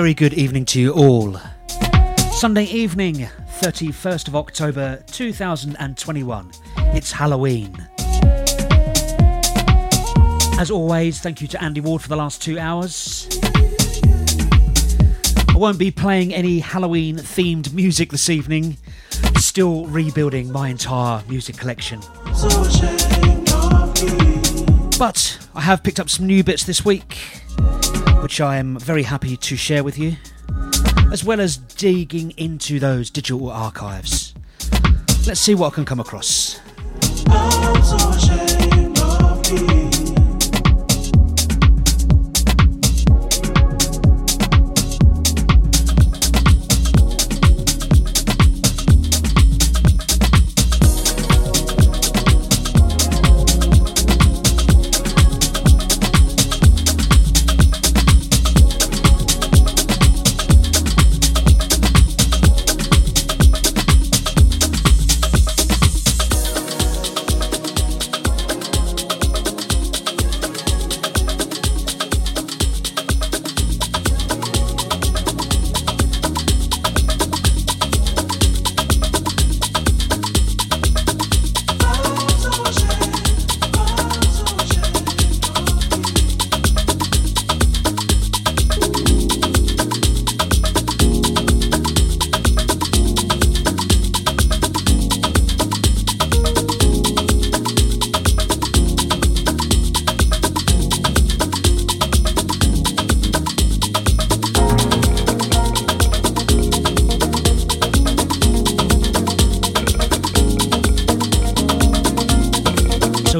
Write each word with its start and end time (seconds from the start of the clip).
very 0.00 0.14
good 0.14 0.32
evening 0.32 0.64
to 0.64 0.80
you 0.80 0.92
all. 0.94 1.36
Sunday 2.32 2.64
evening, 2.64 3.28
31st 3.58 4.28
of 4.28 4.34
October 4.34 5.04
2021. 5.08 6.50
It's 6.94 7.12
Halloween. 7.12 7.86
As 10.58 10.70
always, 10.70 11.20
thank 11.20 11.42
you 11.42 11.48
to 11.48 11.62
Andy 11.62 11.82
Ward 11.82 12.00
for 12.00 12.08
the 12.08 12.16
last 12.16 12.40
two 12.40 12.58
hours. 12.58 13.28
I 15.50 15.56
won't 15.56 15.78
be 15.78 15.90
playing 15.90 16.32
any 16.32 16.60
Halloween 16.60 17.16
themed 17.16 17.70
music 17.74 18.10
this 18.10 18.30
evening, 18.30 18.78
still 19.36 19.84
rebuilding 19.84 20.50
my 20.50 20.70
entire 20.70 21.22
music 21.28 21.58
collection. 21.58 22.00
But 24.98 25.46
I 25.54 25.60
have 25.60 25.82
picked 25.82 26.00
up 26.00 26.08
some 26.08 26.26
new 26.26 26.42
bits 26.42 26.64
this 26.64 26.86
week 26.86 27.39
which 28.22 28.40
I 28.40 28.56
am 28.58 28.78
very 28.78 29.02
happy 29.02 29.36
to 29.36 29.56
share 29.56 29.82
with 29.82 29.98
you, 29.98 30.16
as 31.10 31.24
well 31.24 31.40
as 31.40 31.56
digging 31.56 32.32
into 32.36 32.78
those 32.78 33.10
digital 33.10 33.50
archives. 33.50 34.34
Let's 35.26 35.40
see 35.40 35.54
what 35.54 35.72
I 35.72 35.74
can 35.74 35.84
come 35.84 36.00
across. 36.00 36.60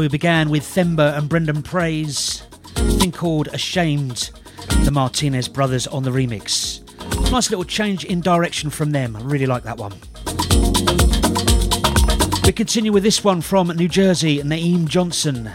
Began 0.08 0.50
with 0.50 0.62
Themba 0.62 1.16
and 1.16 1.28
Brendan 1.28 1.62
Praise, 1.62 2.42
thing 2.74 3.12
called 3.12 3.48
Ashamed, 3.48 4.30
the 4.84 4.90
Martinez 4.90 5.48
brothers 5.48 5.86
on 5.86 6.02
the 6.02 6.10
remix. 6.10 6.80
Nice 7.30 7.50
little 7.50 7.64
change 7.64 8.04
in 8.04 8.20
direction 8.20 8.70
from 8.70 8.92
them, 8.92 9.16
I 9.16 9.20
really 9.22 9.46
like 9.46 9.62
that 9.64 9.76
one. 9.76 9.92
We 12.44 12.52
continue 12.52 12.92
with 12.92 13.02
this 13.02 13.22
one 13.22 13.40
from 13.40 13.68
New 13.68 13.88
Jersey, 13.88 14.42
Naeem 14.42 14.88
Johnson, 14.88 15.50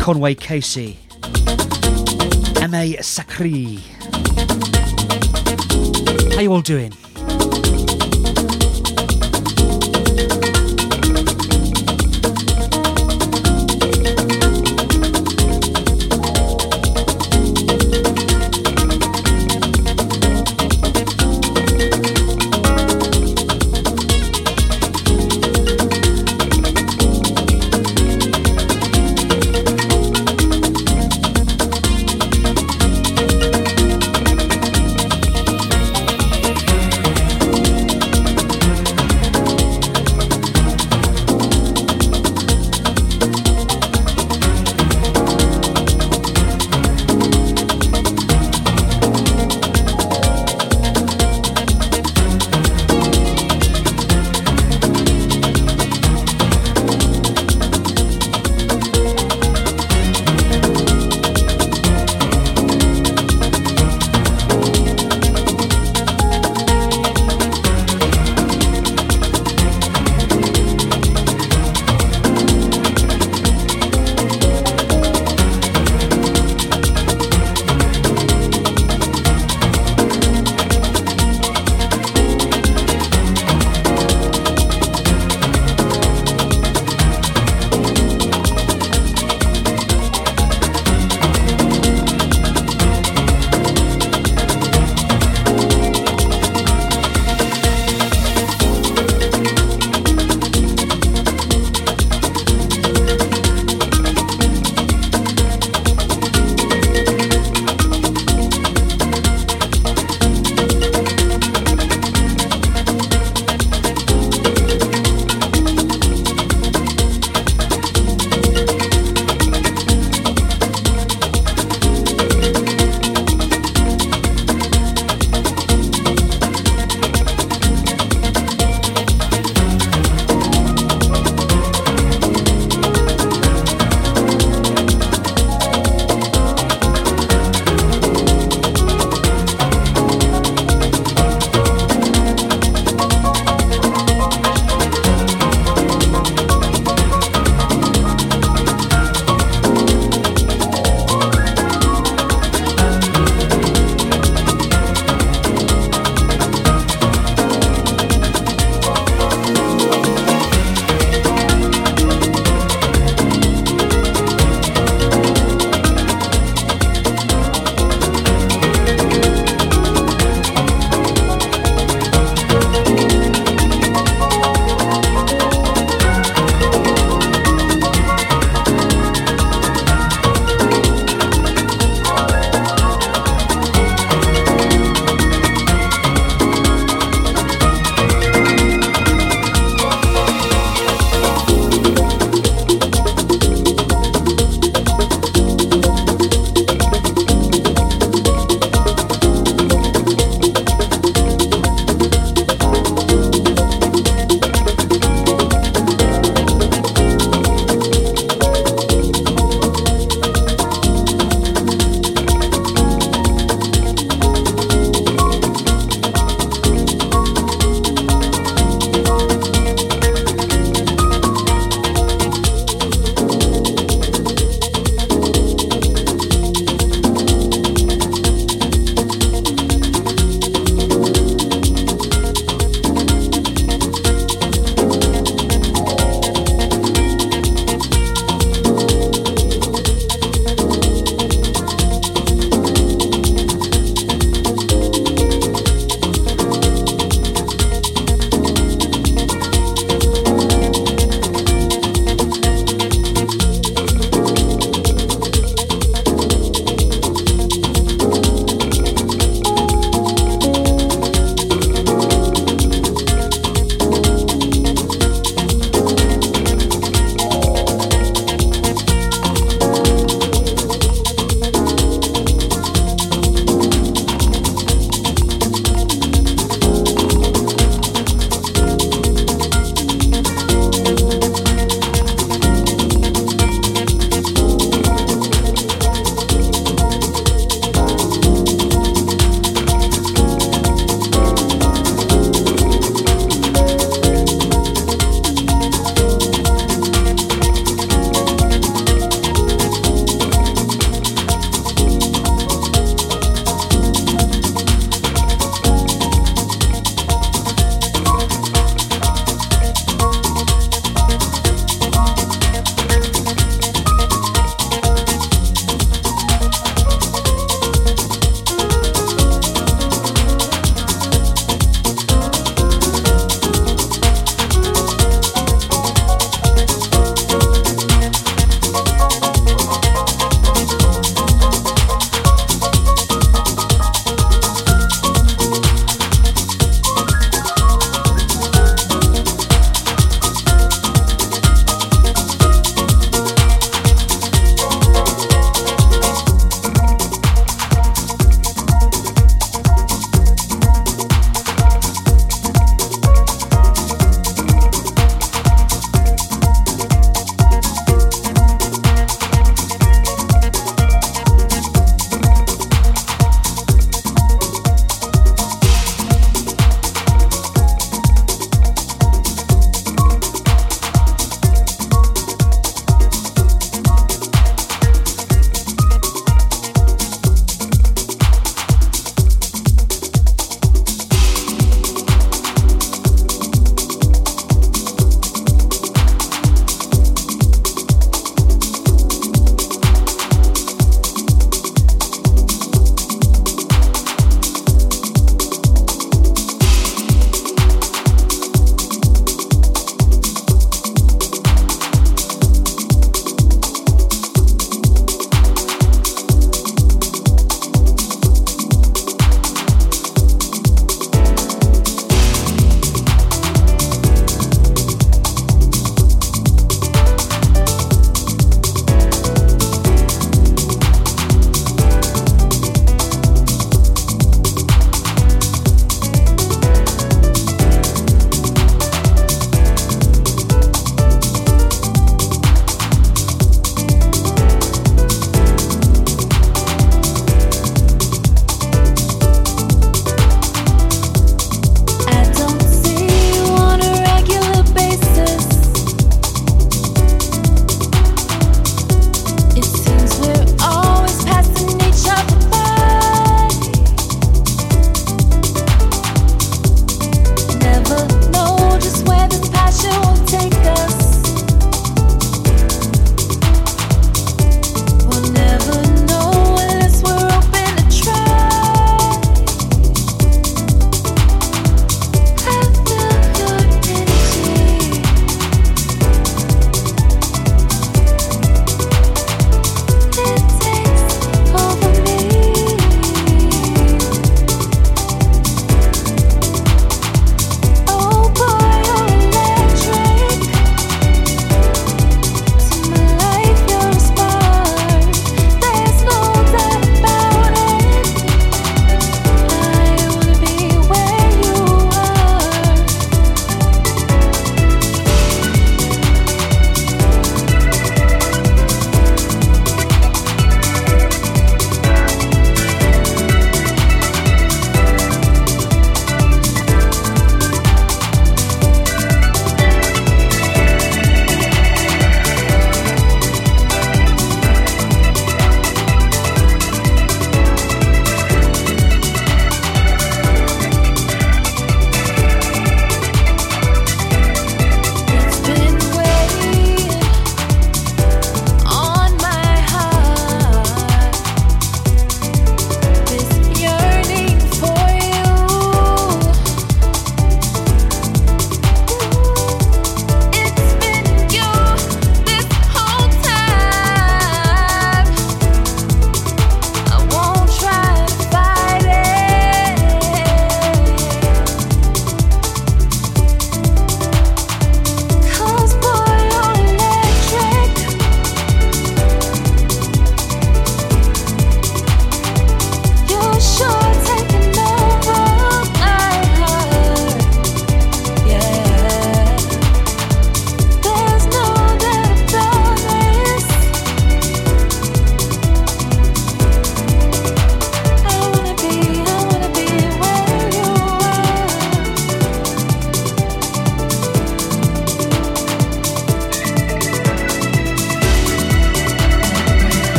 Conway 0.00 0.34
Casey, 0.34 0.98
M.A. 2.62 2.96
Sakri. 3.00 3.80
How 6.34 6.40
you 6.40 6.52
all 6.52 6.60
doing? 6.60 6.92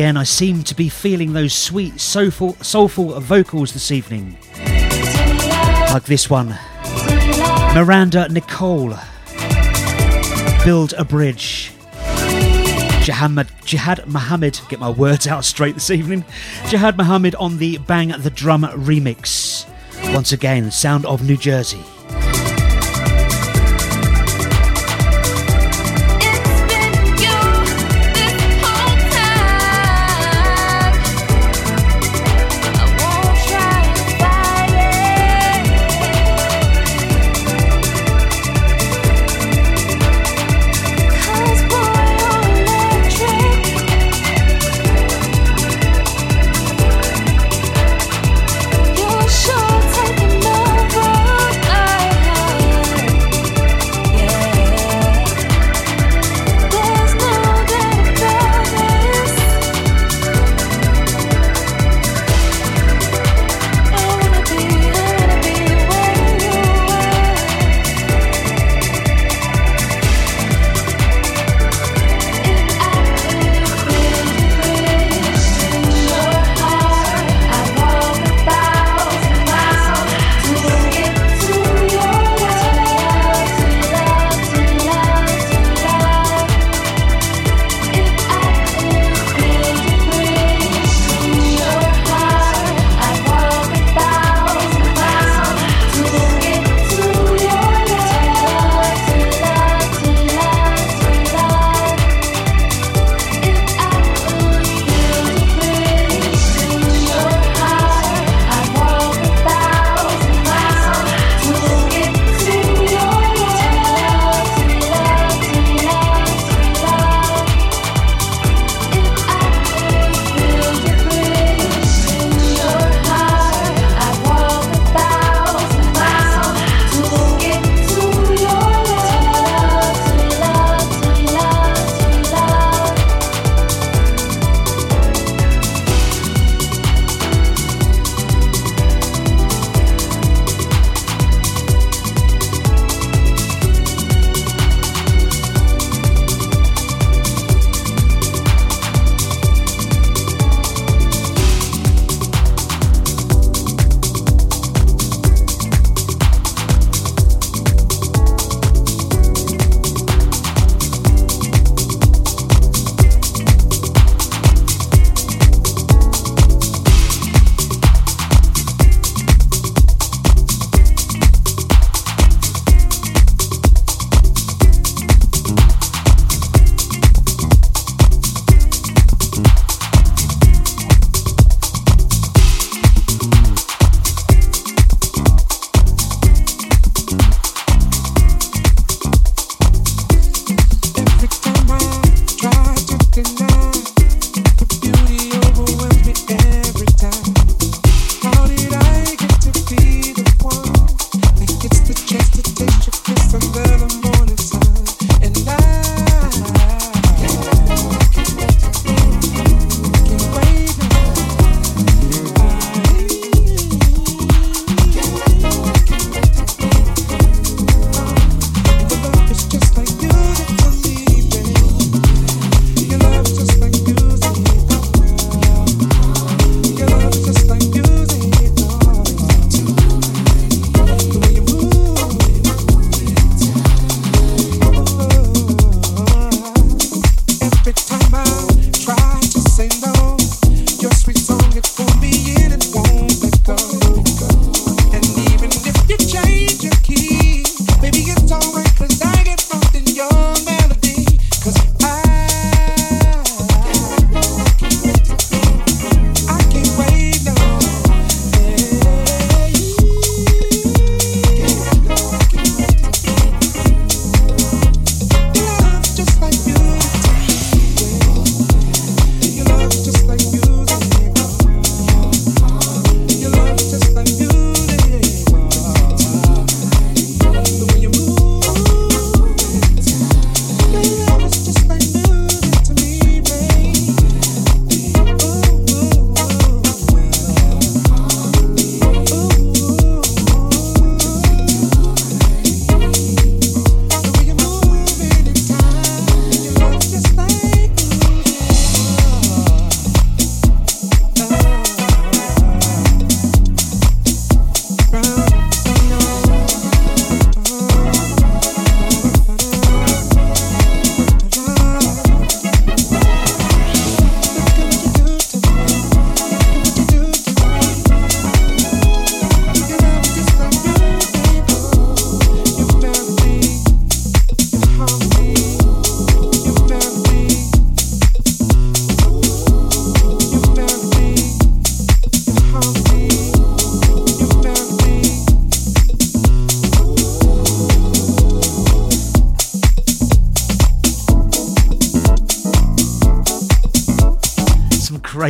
Again, 0.00 0.16
I 0.16 0.22
seem 0.22 0.62
to 0.62 0.74
be 0.74 0.88
feeling 0.88 1.34
those 1.34 1.52
sweet, 1.52 2.00
soulful, 2.00 2.54
soulful 2.62 3.20
vocals 3.20 3.74
this 3.74 3.90
evening. 3.92 4.38
Like 5.92 6.04
this 6.04 6.30
one 6.30 6.58
Miranda 7.74 8.26
Nicole. 8.30 8.94
Build 10.64 10.94
a 10.94 11.04
bridge. 11.04 11.72
Jihad, 13.02 13.46
Jihad 13.66 14.06
Muhammad, 14.06 14.58
get 14.70 14.80
my 14.80 14.88
words 14.88 15.26
out 15.26 15.44
straight 15.44 15.74
this 15.74 15.90
evening. 15.90 16.24
Jihad 16.68 16.96
Muhammad 16.96 17.34
on 17.34 17.58
the 17.58 17.76
Bang 17.76 18.08
the 18.08 18.30
Drum 18.30 18.62
remix. 18.62 19.68
Once 20.14 20.32
again, 20.32 20.70
Sound 20.70 21.04
of 21.04 21.22
New 21.22 21.36
Jersey. 21.36 21.84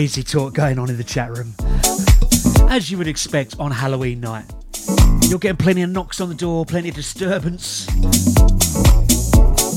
Crazy 0.00 0.22
talk 0.22 0.54
going 0.54 0.78
on 0.78 0.88
in 0.88 0.96
the 0.96 1.04
chat 1.04 1.30
room. 1.30 1.54
As 2.70 2.90
you 2.90 2.96
would 2.96 3.06
expect 3.06 3.54
on 3.60 3.70
Halloween 3.70 4.18
night. 4.18 4.46
You're 5.28 5.38
getting 5.38 5.58
plenty 5.58 5.82
of 5.82 5.90
knocks 5.90 6.22
on 6.22 6.30
the 6.30 6.34
door, 6.34 6.64
plenty 6.64 6.88
of 6.88 6.94
disturbance. 6.94 7.84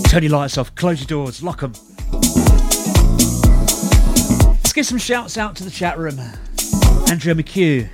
Turn 0.09 0.23
your 0.23 0.31
lights 0.31 0.57
off, 0.57 0.73
close 0.75 1.01
your 1.01 1.07
doors, 1.07 1.43
lock 1.43 1.59
them. 1.59 1.73
Let's 4.53 4.71
get 4.71 4.85
some 4.85 4.97
shouts 4.97 5.37
out 5.37 5.57
to 5.57 5.65
the 5.65 5.69
chat 5.69 5.97
room. 5.97 6.17
Andrea 7.11 7.35
McHugh, 7.35 7.89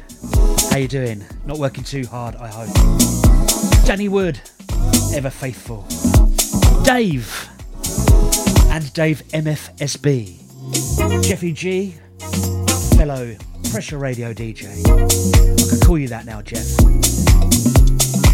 how 0.70 0.78
you 0.78 0.88
doing? 0.88 1.26
Not 1.48 1.58
working 1.58 1.84
too 1.84 2.06
hard, 2.06 2.36
I 2.36 2.48
hope. 2.48 3.88
Danny 3.88 4.08
Wood, 4.08 4.40
ever 5.16 5.32
faithful. 5.32 5.82
Dave, 6.84 7.50
and 8.70 8.94
Dave 8.94 9.24
MFSB. 9.30 11.24
Jeffy 11.24 11.54
G, 11.54 11.96
fellow 13.00 13.34
pressure 13.72 13.98
radio 13.98 14.34
DJ. 14.34 14.68
I 14.68 15.70
can 15.70 15.80
call 15.80 15.98
you 15.98 16.10
that 16.10 16.26
now, 16.26 16.42
Jeff. 16.42 16.68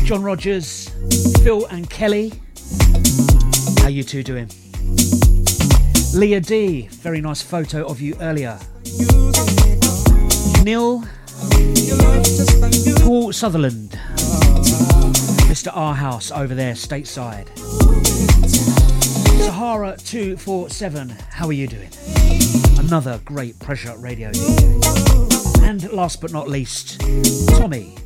John 0.06 0.24
Rogers, 0.24 0.90
Phil 1.44 1.68
and 1.68 1.88
Kelly. 1.88 2.34
How 3.82 3.90
you 3.90 4.02
two 4.02 4.24
doing? 4.24 4.50
Leah 6.16 6.40
D, 6.40 6.88
very 6.88 7.22
nice 7.22 7.44
photo 7.44 7.86
of 7.86 8.02
you 8.02 8.16
earlier. 8.20 8.58
Neil, 10.64 11.04
Paul 13.04 13.32
Sutherland, 13.34 13.92
Mr. 15.46 15.70
R 15.76 15.94
House 15.94 16.32
over 16.32 16.56
there 16.56 16.74
stateside. 16.74 17.56
Sahara 19.46 19.96
247, 19.98 21.10
how 21.30 21.46
are 21.46 21.54
you 21.54 21.68
doing? 21.68 21.85
Another 22.88 23.20
great 23.26 23.58
pressure 23.60 23.98
radio 23.98 24.30
DJ. 24.30 25.64
And 25.64 25.92
last 25.92 26.22
but 26.22 26.32
not 26.32 26.48
least, 26.48 27.02
Tommy, 27.58 27.98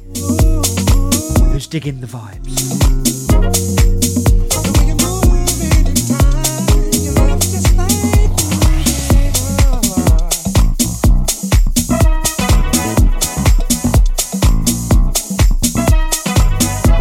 who's 1.51 1.67
digging 1.67 1.99
the 1.99 2.07
vibes. 2.07 2.55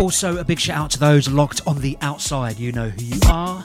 Also, 0.01 0.39
a 0.39 0.45
big 0.45 0.59
shout 0.59 0.77
out 0.77 0.91
to 0.91 0.99
those 0.99 1.29
locked 1.29 1.61
on 1.65 1.81
the 1.81 1.97
outside. 2.01 2.59
You 2.59 2.73
know 2.73 2.89
who 2.89 3.05
you 3.05 3.21
are. 3.29 3.65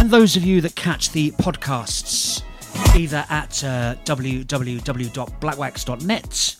And 0.00 0.10
those 0.10 0.34
of 0.34 0.42
you 0.42 0.60
that 0.62 0.74
catch 0.74 1.12
the 1.12 1.30
podcasts 1.32 2.33
either 2.96 3.24
at 3.28 3.62
uh, 3.64 3.94
www.blackwax.net 4.04 6.56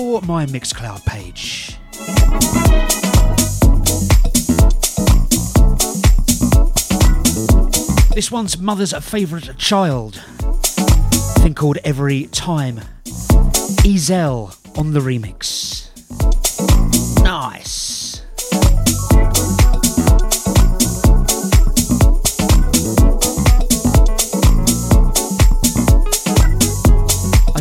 or 0.00 0.20
my 0.22 0.46
Mixcloud 0.46 1.04
page. 1.06 1.76
This 8.14 8.30
one's 8.32 8.58
mother's 8.58 8.92
favourite 8.92 9.56
child. 9.58 10.16
Thing 11.38 11.54
called 11.54 11.78
Every 11.84 12.26
Time. 12.26 12.80
Ezel 13.84 14.56
on 14.76 14.92
the 14.92 15.00
remix. 15.00 15.77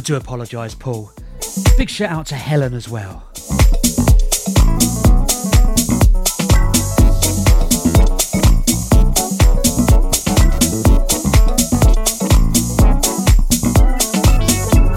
Do 0.08 0.16
apologise, 0.16 0.74
Paul. 0.74 1.12
Big 1.78 1.90
shout 1.90 2.10
out 2.10 2.26
to 2.28 2.36
Helen 2.36 2.74
as 2.74 2.88
well. 2.88 3.28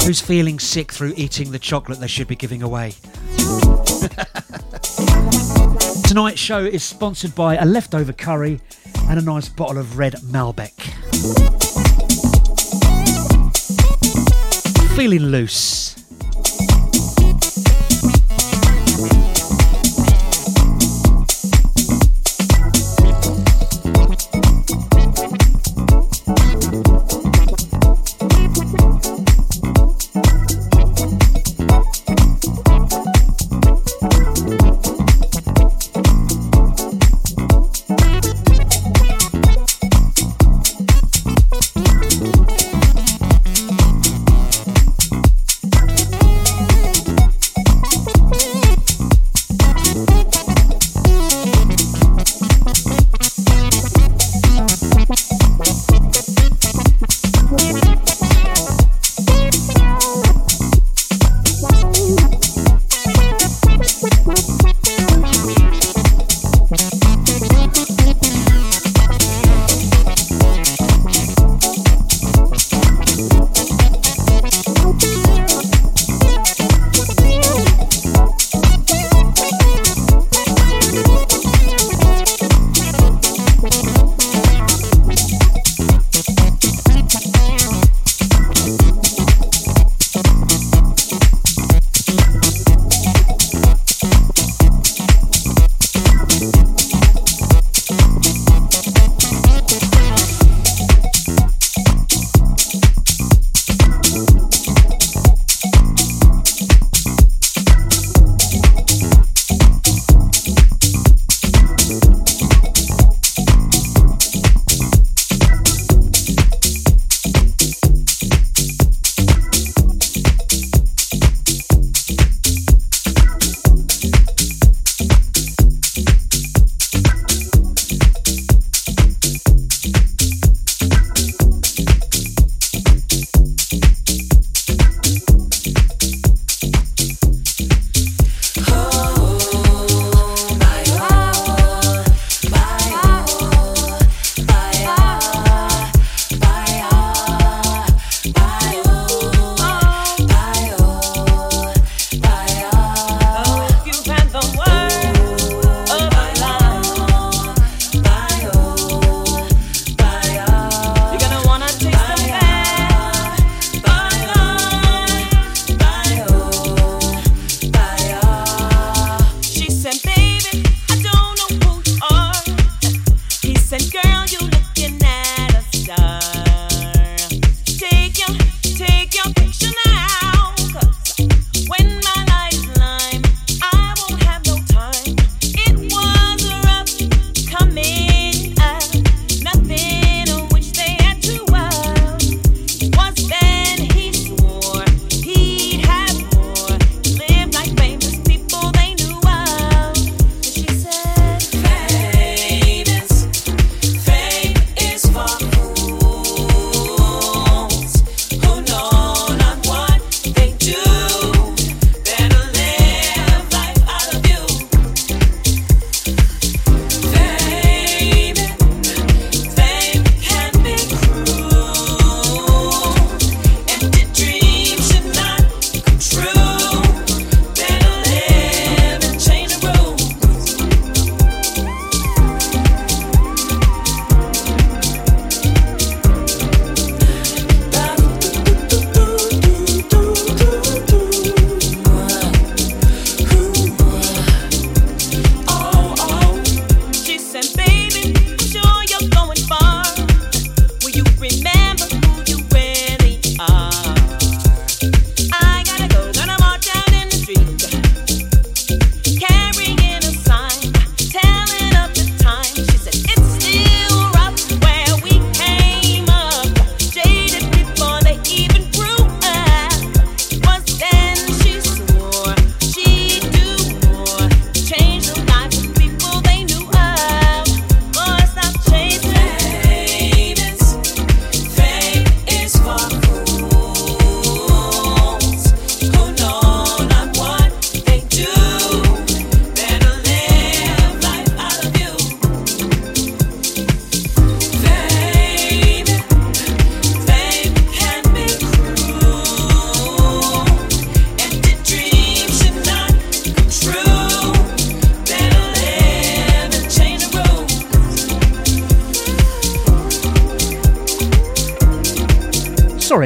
Who's 0.05 0.21
feeling 0.21 0.61
sick 0.61 0.93
through 0.93 1.15
eating 1.17 1.51
the 1.51 1.59
chocolate 1.59 1.99
they 1.99 2.07
should 2.07 2.29
be 2.29 2.37
giving 2.37 2.63
away? 2.63 2.95
Tonight's 6.05 6.39
show 6.39 6.65
is 6.65 6.85
sponsored 6.85 7.35
by 7.35 7.57
a 7.57 7.65
leftover 7.65 8.13
curry 8.13 8.61
and 9.09 9.19
a 9.19 9.23
nice 9.23 9.49
bottle 9.49 9.79
of 9.79 9.99
red 9.99 10.15
Malbec. 10.23 11.90
Feeling 14.97 15.27
loose. 15.27 15.90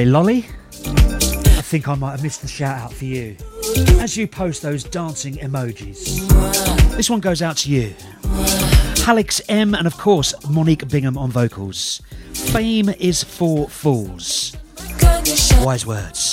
Lolly. 0.05 0.47
I 0.87 1.63
think 1.63 1.89
I 1.89 1.95
might 1.95 2.13
have 2.13 2.23
missed 2.23 2.43
the 2.43 2.49
shout 2.49 2.79
out 2.79 2.93
for 2.93 3.05
you 3.05 3.37
as 4.01 4.17
you 4.17 4.27
post 4.27 4.63
those 4.63 4.85
dancing 4.85 5.35
emojis. 5.37 6.27
This 6.97 7.11
one 7.11 7.21
goes 7.21 7.43
out 7.43 7.57
to 7.59 7.71
you. 7.71 7.95
Alex 9.07 9.41
M, 9.49 9.75
and 9.75 9.87
of 9.87 9.97
course, 9.99 10.35
Monique 10.49 10.89
Bingham 10.89 11.19
on 11.19 11.31
vocals. 11.31 12.03
Fame 12.33 12.89
is 12.99 13.23
for 13.23 13.69
fools. 13.69 14.57
Wise 15.61 15.87
words. 15.87 16.24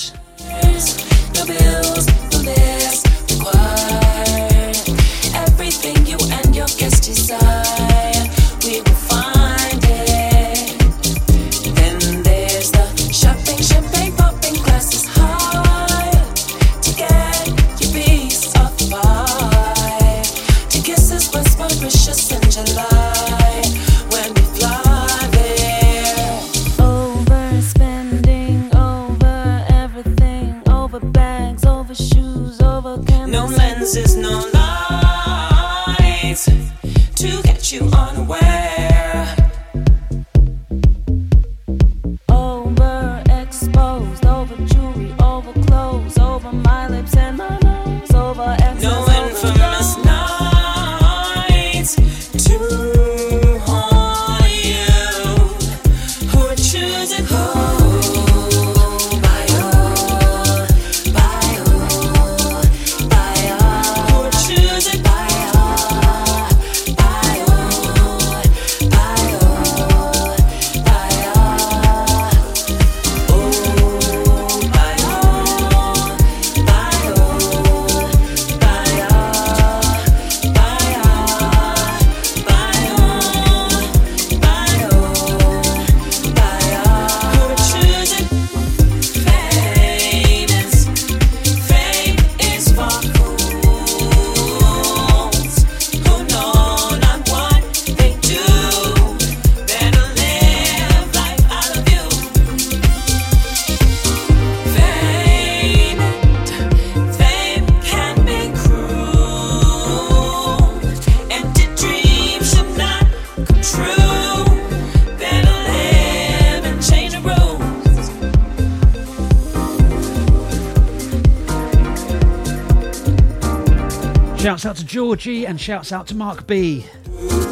Shouts 124.51 124.65
out 124.65 124.75
to 124.75 124.85
Georgie 124.85 125.47
and 125.47 125.61
shouts 125.61 125.93
out 125.93 126.07
to 126.07 126.15
Mark 126.15 126.45
B. 126.45 126.85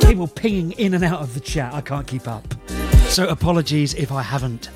People 0.05 0.27
pinging 0.27 0.73
in 0.73 0.93
and 0.93 1.01
out 1.01 1.21
of 1.21 1.33
the 1.33 1.39
chat. 1.39 1.73
I 1.73 1.79
can't 1.79 2.05
keep 2.05 2.27
up. 2.27 2.43
So 3.07 3.25
apologies 3.29 3.93
if 3.93 4.11
I 4.11 4.21
haven't 4.21 4.69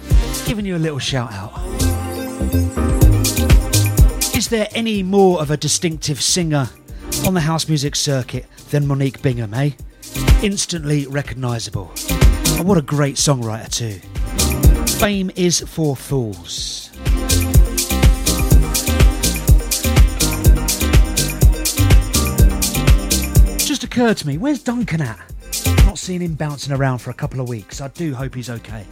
given 0.46 0.64
you 0.64 0.78
a 0.78 0.80
little 0.80 1.00
shout 1.00 1.34
out. 1.34 1.52
Is 4.34 4.48
there 4.48 4.70
any 4.72 5.04
more 5.04 5.42
of 5.42 5.52
a 5.52 5.58
distinctive 5.58 6.22
singer 6.22 6.70
on 7.28 7.34
the 7.34 7.42
house 7.42 7.68
music 7.68 7.94
circuit 7.94 8.46
than 8.70 8.88
Monique 8.88 9.22
Bingham, 9.22 9.54
eh? 9.54 9.72
Instantly 10.42 11.06
recognisable. 11.08 11.92
And 12.58 12.66
what 12.66 12.78
a 12.78 12.82
great 12.82 13.16
songwriter, 13.16 13.70
too. 13.70 14.00
Fame 14.98 15.30
is 15.36 15.60
for 15.60 15.98
fools. 15.98 16.93
Occurred 23.94 24.18
to 24.18 24.26
me, 24.26 24.40
where's 24.40 24.64
Duncan 24.64 25.02
at? 25.02 25.20
Not 25.86 26.00
seen 26.00 26.20
him 26.20 26.34
bouncing 26.34 26.74
around 26.74 26.98
for 26.98 27.12
a 27.12 27.14
couple 27.14 27.40
of 27.40 27.48
weeks. 27.48 27.80
I 27.80 27.90
do 27.90 28.16
hope 28.16 28.34
he's 28.34 28.50
okay. 28.50 28.88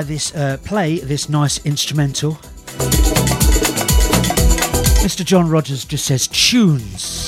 I 0.00 0.02
apply 0.02 0.14
this, 0.14 0.34
uh, 0.34 0.56
play 0.64 0.98
this 0.98 1.28
nice 1.28 1.62
instrumental. 1.66 2.32
Mr. 5.04 5.22
John 5.22 5.50
Rogers 5.50 5.84
just 5.84 6.06
says 6.06 6.26
tunes. 6.26 7.26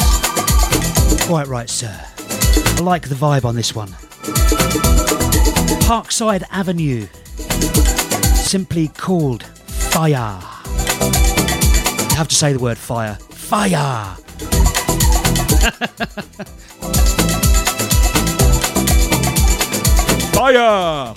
Quite 1.27 1.49
right, 1.49 1.68
sir. 1.68 1.95
I 1.95 2.81
like 2.81 3.11
the 3.11 3.14
vibe 3.14 3.45
on 3.45 3.57
this 3.57 3.75
one. 3.75 3.89
Parkside 5.85 6.45
Avenue, 6.51 7.09
simply 8.35 8.89
called 8.89 9.43
Fire. 9.43 10.41
You 12.09 12.16
have 12.16 12.29
to 12.29 12.35
say 12.35 12.55
the 12.55 12.59
word 12.59 12.79
fire. 12.79 13.16
Fire! 13.33 14.16
Fire! 20.33 21.11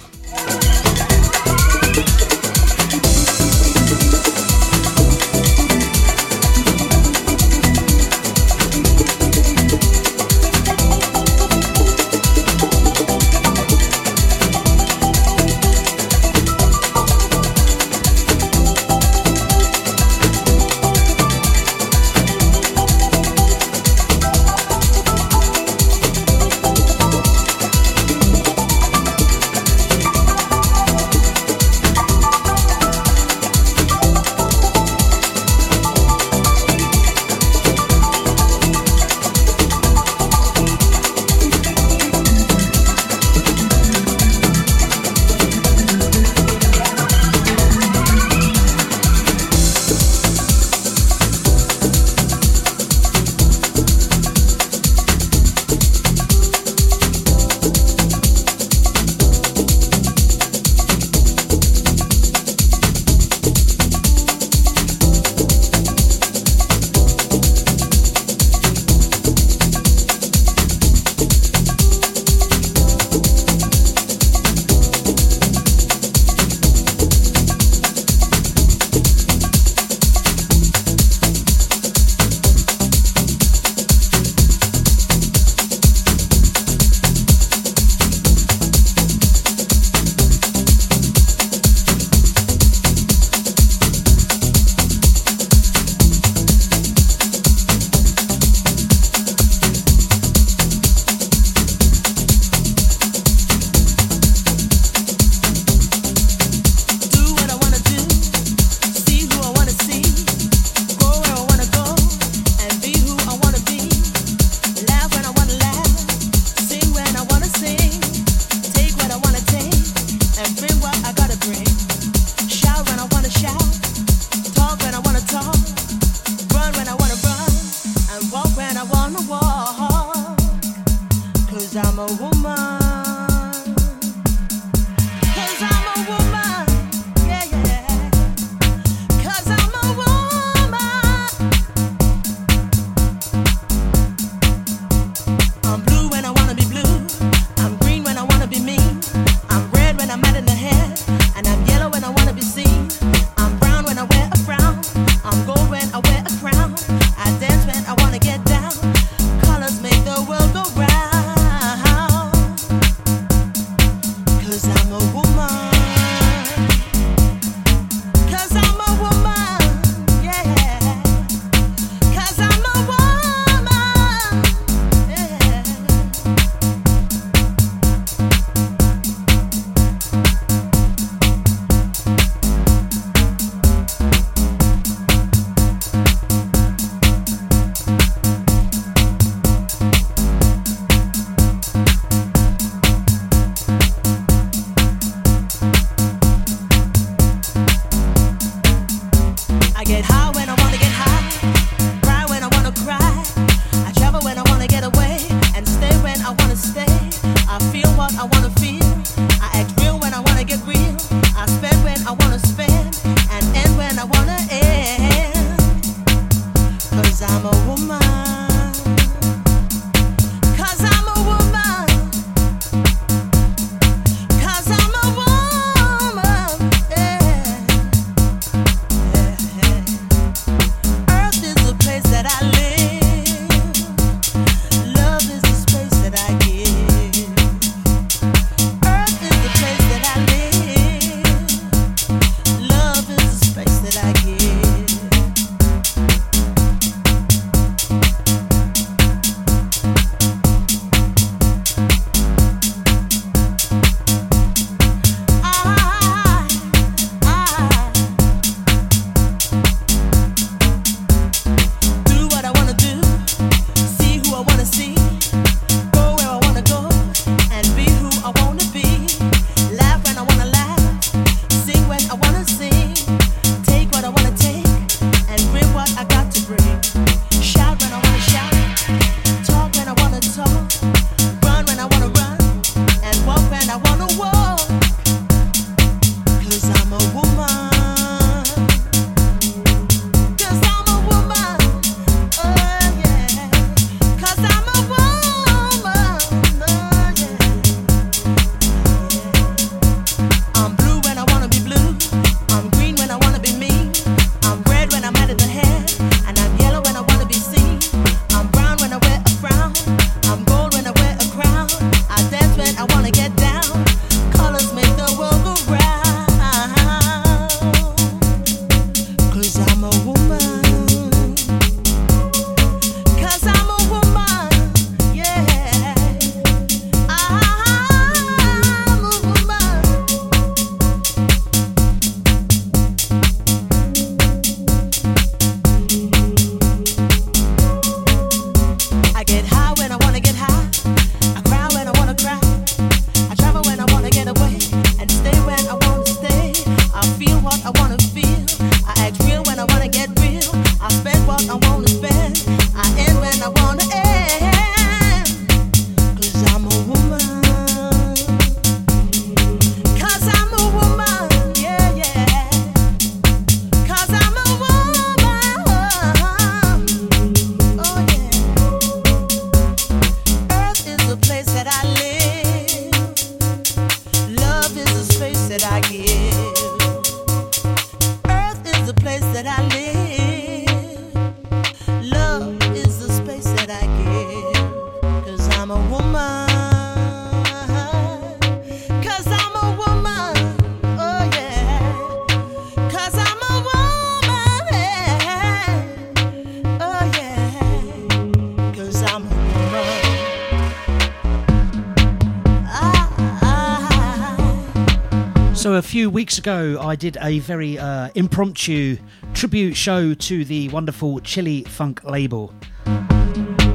Few 405.95 406.09
weeks 406.09 406.37
ago, 406.37 406.77
I 406.81 406.97
did 406.97 407.17
a 407.21 407.39
very 407.39 407.79
uh, 407.79 408.09
impromptu 408.15 408.97
tribute 409.33 409.75
show 409.75 410.13
to 410.13 410.43
the 410.43 410.67
wonderful 410.67 411.21
Chili 411.21 411.63
Funk 411.63 412.03
label. 412.03 412.53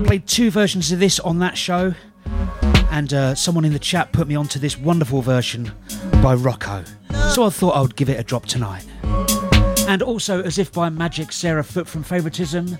Played 0.04 0.26
two 0.26 0.50
versions 0.50 0.92
of 0.92 0.98
this 0.98 1.18
on 1.18 1.38
that 1.38 1.56
show, 1.56 1.94
and 2.90 3.14
uh, 3.14 3.34
someone 3.34 3.64
in 3.64 3.72
the 3.72 3.78
chat 3.78 4.12
put 4.12 4.28
me 4.28 4.34
onto 4.34 4.58
this 4.58 4.76
wonderful 4.76 5.22
version 5.22 5.72
by 6.22 6.34
Rocco. 6.34 6.84
So 7.30 7.44
I 7.44 7.48
thought 7.48 7.70
I 7.70 7.80
would 7.80 7.96
give 7.96 8.10
it 8.10 8.20
a 8.20 8.22
drop 8.22 8.44
tonight. 8.44 8.84
And 9.88 10.02
also, 10.02 10.42
as 10.42 10.58
if 10.58 10.70
by 10.72 10.90
magic, 10.90 11.32
Sarah 11.32 11.64
Foot 11.64 11.88
from 11.88 12.02
Favoritism 12.02 12.76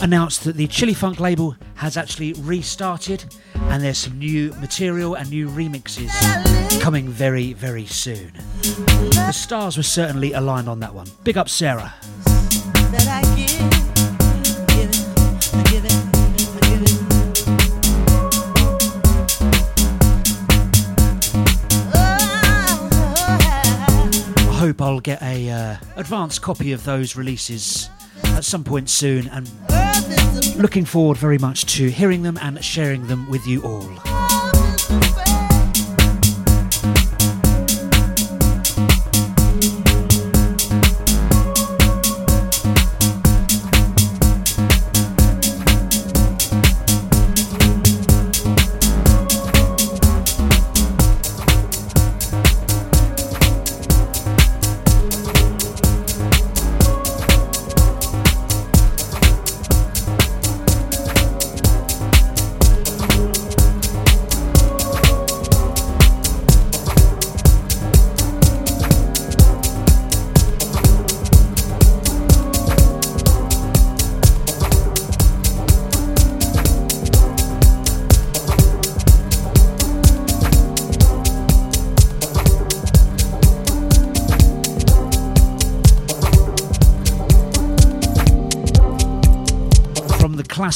announced 0.00 0.44
that 0.44 0.56
the 0.56 0.68
Chili 0.68 0.94
Funk 0.94 1.20
label 1.20 1.54
has 1.74 1.98
actually 1.98 2.32
restarted 2.32 3.26
and 3.70 3.84
there's 3.84 3.98
some 3.98 4.18
new 4.18 4.52
material 4.54 5.14
and 5.14 5.30
new 5.30 5.48
remixes 5.48 6.10
coming 6.80 7.08
very, 7.08 7.52
very 7.52 7.86
soon. 7.86 8.32
The 8.62 9.32
stars 9.32 9.76
were 9.76 9.84
certainly 9.84 10.32
aligned 10.32 10.68
on 10.68 10.80
that 10.80 10.92
one. 10.92 11.06
Big 11.22 11.38
up, 11.38 11.48
Sarah. 11.48 11.94
I 24.48 24.62
hope 24.62 24.82
I'll 24.82 25.00
get 25.00 25.22
a 25.22 25.48
uh, 25.48 25.76
advanced 25.96 26.42
copy 26.42 26.72
of 26.72 26.84
those 26.84 27.14
releases 27.14 27.88
at 28.24 28.44
some 28.44 28.64
point 28.64 28.90
soon 28.90 29.28
and 29.28 29.48
looking 30.56 30.84
forward 30.84 31.16
very 31.16 31.38
much 31.38 31.66
to 31.66 31.88
hearing 31.90 32.22
them 32.22 32.38
and 32.40 32.62
sharing 32.64 33.06
them 33.06 33.28
with 33.28 33.46
you 33.46 33.62
all. 33.62 34.09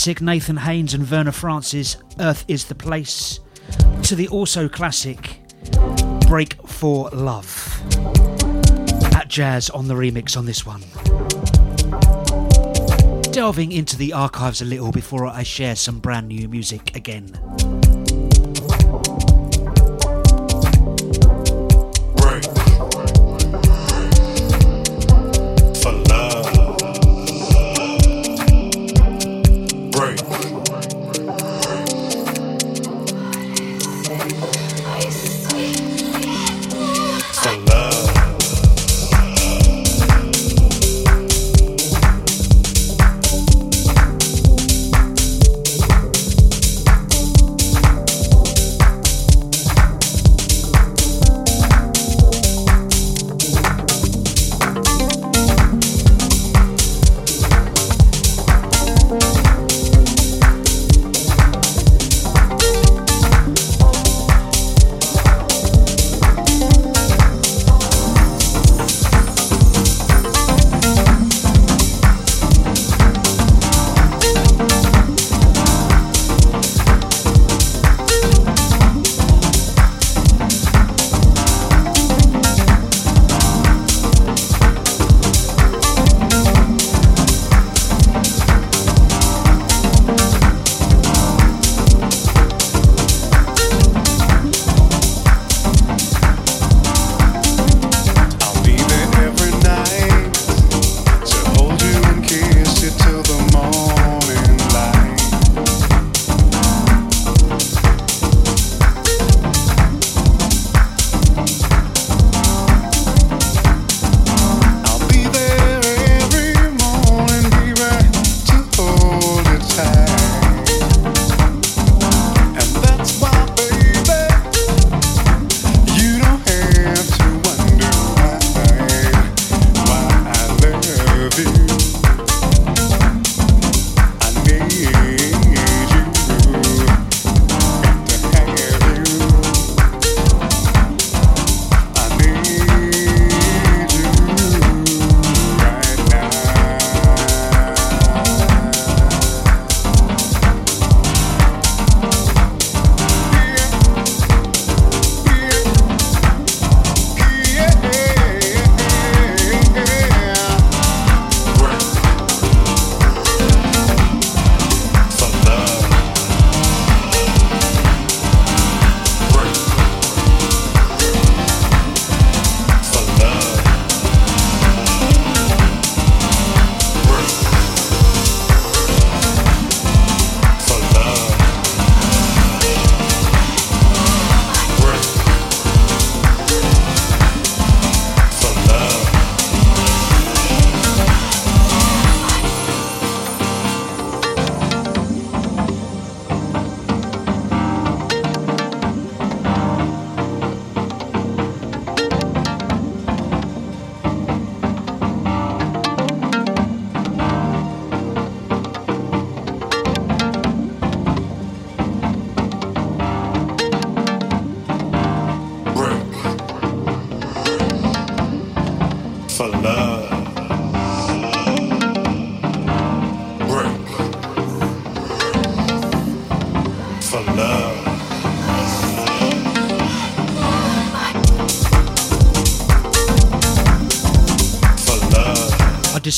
Classic 0.05 0.21
Nathan 0.21 0.59
Haines 0.59 0.93
and 0.93 1.11
Werner 1.11 1.33
Francis, 1.33 1.97
Earth 2.21 2.45
is 2.47 2.67
the 2.67 2.75
Place, 2.75 3.41
to 4.03 4.15
the 4.15 4.29
also 4.29 4.69
classic 4.69 5.41
Break 6.29 6.57
for 6.67 7.09
Love. 7.09 7.47
Atjazz 9.15 9.75
on 9.75 9.89
the 9.89 9.95
remix 9.95 10.37
on 10.37 10.45
this 10.45 10.67
one. 10.67 10.83
Delving 13.33 13.73
into 13.73 13.97
the 13.97 14.13
archives 14.13 14.61
a 14.61 14.67
little 14.67 14.93
before 14.93 15.27
I 15.27 15.43
share 15.43 15.75
some 15.75 16.01
brand 16.01 16.29
new 16.29 16.51
music 16.51 16.95
again. 16.95 17.41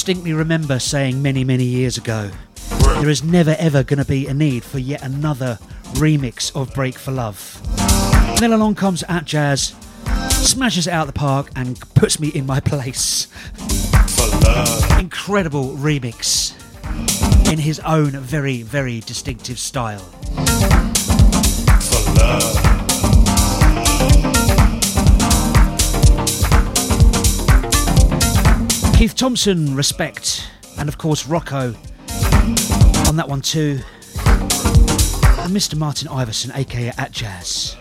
Distinctly 0.07 0.35
remember 0.35 0.79
saying 0.79 1.21
many, 1.21 1.43
many 1.43 1.65
years 1.65 1.99
ago, 1.99 2.31
there 3.01 3.11
is 3.11 3.25
never 3.25 3.57
ever 3.59 3.83
going 3.83 3.99
to 3.99 4.05
be 4.05 4.29
a 4.29 4.33
need 4.33 4.63
for 4.63 4.79
yet 4.79 5.03
another 5.03 5.59
remix 5.95 6.55
of 6.55 6.73
Break 6.75 6.97
for 6.97 7.11
Love. 7.11 7.61
And 7.81 8.39
then 8.39 8.53
along 8.53 8.77
comes 8.77 9.03
Atjazz, 9.09 9.75
smashes 10.33 10.87
it 10.87 10.93
out 10.93 11.09
the 11.09 11.13
park, 11.13 11.51
and 11.57 11.81
puts 11.97 12.21
me 12.21 12.29
in 12.29 12.47
my 12.47 12.61
place. 12.61 13.27
Incredible 14.97 15.73
remix 15.73 16.55
in 17.51 17.59
his 17.59 17.81
own 17.81 18.13
very, 18.13 18.63
very 18.63 19.01
distinctive 19.01 19.59
style. 19.59 20.05
Keith 28.97 29.15
Thompson, 29.15 29.77
respect, 29.77 30.49
and 30.79 30.89
of 30.89 30.97
course 30.97 31.27
Rocco 31.27 31.75
on 33.07 33.17
that 33.17 33.27
one 33.29 33.43
too. 33.43 33.81
And 34.17 35.55
Mr. 35.55 35.77
Martin 35.77 36.09
Iversen, 36.09 36.51
aka 36.57 36.91
Atjazz, 36.93 37.77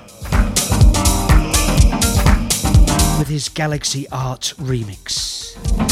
with 3.18 3.30
his 3.30 3.47
Galaxy 3.47 4.09
Art 4.09 4.53
remix. 4.57 5.85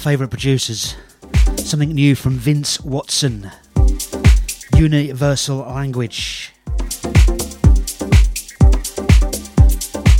Favourite 0.00 0.30
producers. 0.30 0.96
Something 1.56 1.90
new 1.90 2.14
from 2.14 2.32
Vince 2.32 2.80
Watson. 2.80 3.50
Universal 4.74 5.58
Language. 5.58 6.54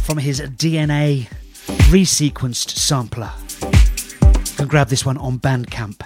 From 0.05 0.19
his 0.19 0.43
DNA 0.43 1.29
resequenced 1.89 2.69
sampler. 2.77 3.31
You 3.63 4.57
can 4.57 4.69
grab 4.69 4.89
this 4.89 5.07
one 5.07 5.17
on 5.17 5.39
Bandcamp. 5.39 6.03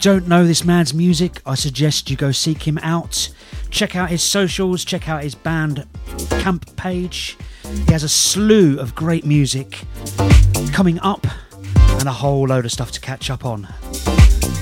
Don't 0.00 0.26
know 0.26 0.46
this 0.46 0.64
man's 0.64 0.94
music, 0.94 1.42
I 1.44 1.54
suggest 1.54 2.08
you 2.08 2.16
go 2.16 2.32
seek 2.32 2.66
him 2.66 2.78
out. 2.78 3.28
Check 3.68 3.96
out 3.96 4.08
his 4.08 4.22
socials, 4.22 4.82
check 4.82 5.10
out 5.10 5.22
his 5.22 5.34
band 5.34 5.86
camp 6.30 6.74
page. 6.74 7.36
He 7.86 7.92
has 7.92 8.02
a 8.02 8.08
slew 8.08 8.78
of 8.78 8.94
great 8.94 9.26
music 9.26 9.84
coming 10.72 10.98
up 11.00 11.26
and 11.98 12.08
a 12.08 12.12
whole 12.12 12.48
load 12.48 12.64
of 12.64 12.72
stuff 12.72 12.90
to 12.92 13.00
catch 13.00 13.28
up 13.28 13.44
on. 13.44 13.68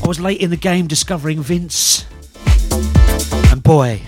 I 0.02 0.08
was 0.08 0.18
late 0.18 0.40
in 0.40 0.50
the 0.50 0.56
game 0.56 0.88
discovering 0.88 1.40
Vince, 1.40 2.04
and 3.52 3.62
boy, 3.62 4.02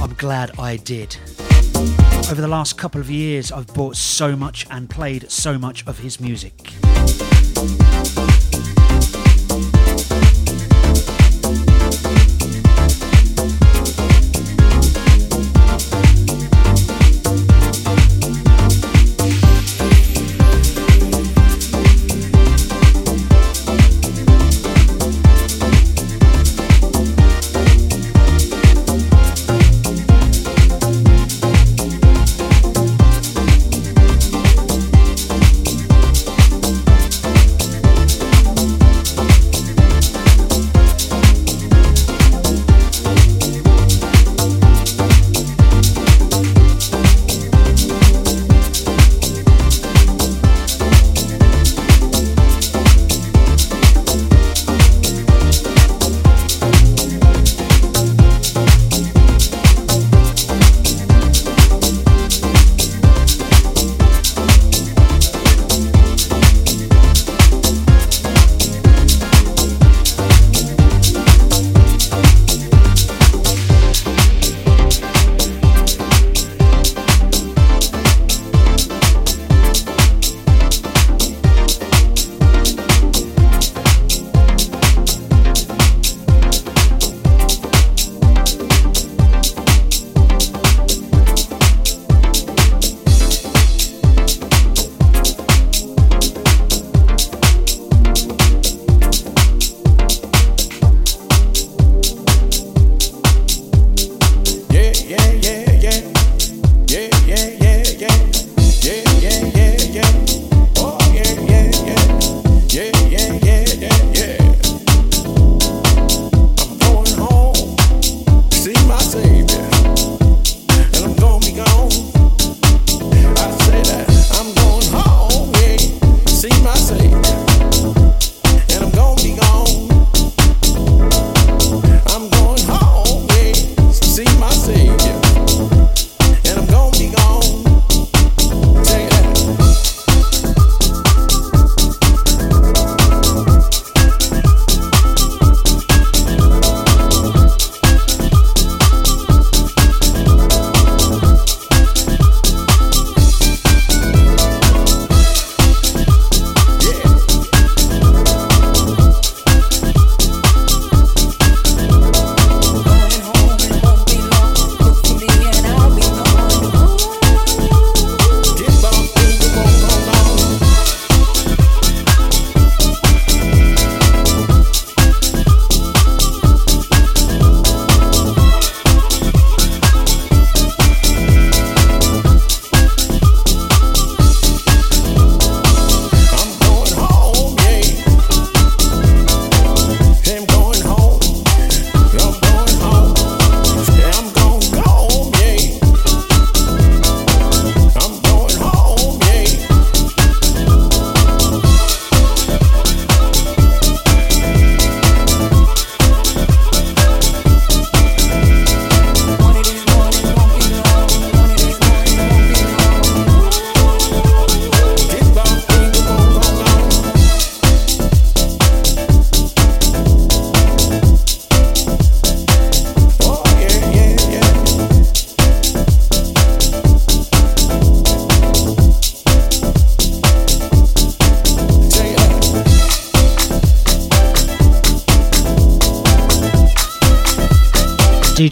I'm 0.00 0.14
glad 0.14 0.56
I 0.56 0.76
did. 0.76 1.16
Over 2.30 2.40
the 2.40 2.48
last 2.48 2.78
couple 2.78 3.00
of 3.00 3.10
years, 3.10 3.50
I've 3.50 3.66
bought 3.74 3.96
so 3.96 4.36
much 4.36 4.68
and 4.70 4.88
played 4.88 5.28
so 5.32 5.58
much 5.58 5.84
of 5.88 5.98
his 5.98 6.20
music. 6.20 6.72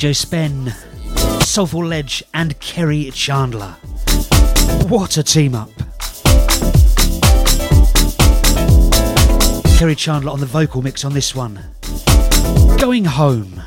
DJ 0.03 0.16
Spen, 0.16 0.74
Soulful 1.44 1.86
Ledge, 1.86 2.24
and 2.34 2.59
Kerri 2.59 3.12
Chandler. 3.14 3.76
What 4.88 5.16
a 5.16 5.22
team 5.22 5.55
up! 5.55 5.70
Kerri 9.78 9.96
Chandler 9.96 10.32
on 10.32 10.40
the 10.40 10.46
vocal 10.46 10.82
mix 10.82 11.05
on 11.05 11.12
this 11.12 11.36
one. 11.36 11.61
Going 12.80 13.05
home. 13.05 13.62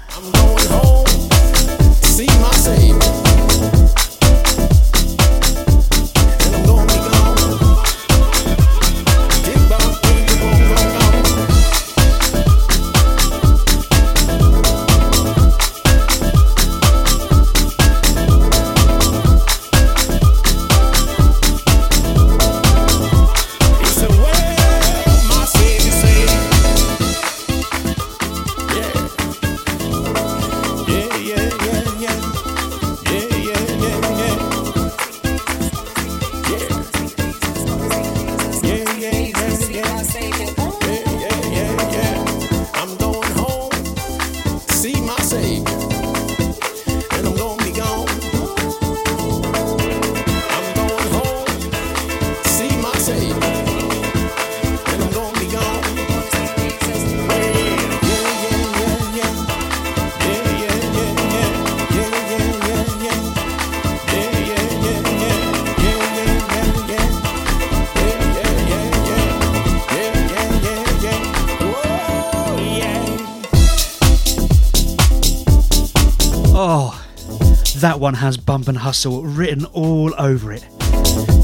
One 78.06 78.14
has 78.14 78.38
Bump 78.38 78.68
and 78.68 78.78
Hustle 78.78 79.24
written 79.24 79.66
all 79.74 80.14
over 80.20 80.54
it. 80.54 80.64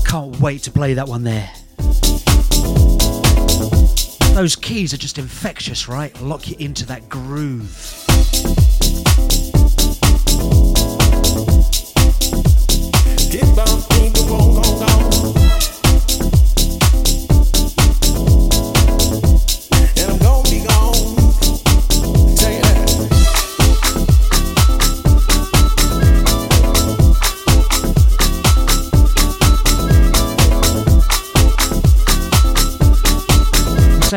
Can't 0.06 0.40
wait 0.40 0.62
to 0.62 0.70
play 0.72 0.94
that 0.94 1.08
one 1.08 1.24
there. 1.24 1.50
Those 4.36 4.56
keys 4.56 4.94
are 4.94 4.98
just 4.98 5.18
infectious, 5.18 5.88
right? 5.88 6.16
Lock 6.22 6.48
you 6.48 6.56
into 6.60 6.86
that 6.86 7.10
groove. 7.10 7.91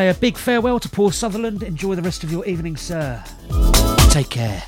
Say 0.05 0.11
a 0.11 0.13
big 0.13 0.37
farewell 0.37 0.79
to 0.81 0.87
Paul 0.87 1.09
Sutherland. 1.09 1.63
Enjoy 1.63 1.95
the 1.95 2.03
rest 2.03 2.23
of 2.23 2.31
your 2.31 2.45
evening, 2.45 2.77
sir. 2.77 3.23
Take 4.11 4.29
care. 4.29 4.61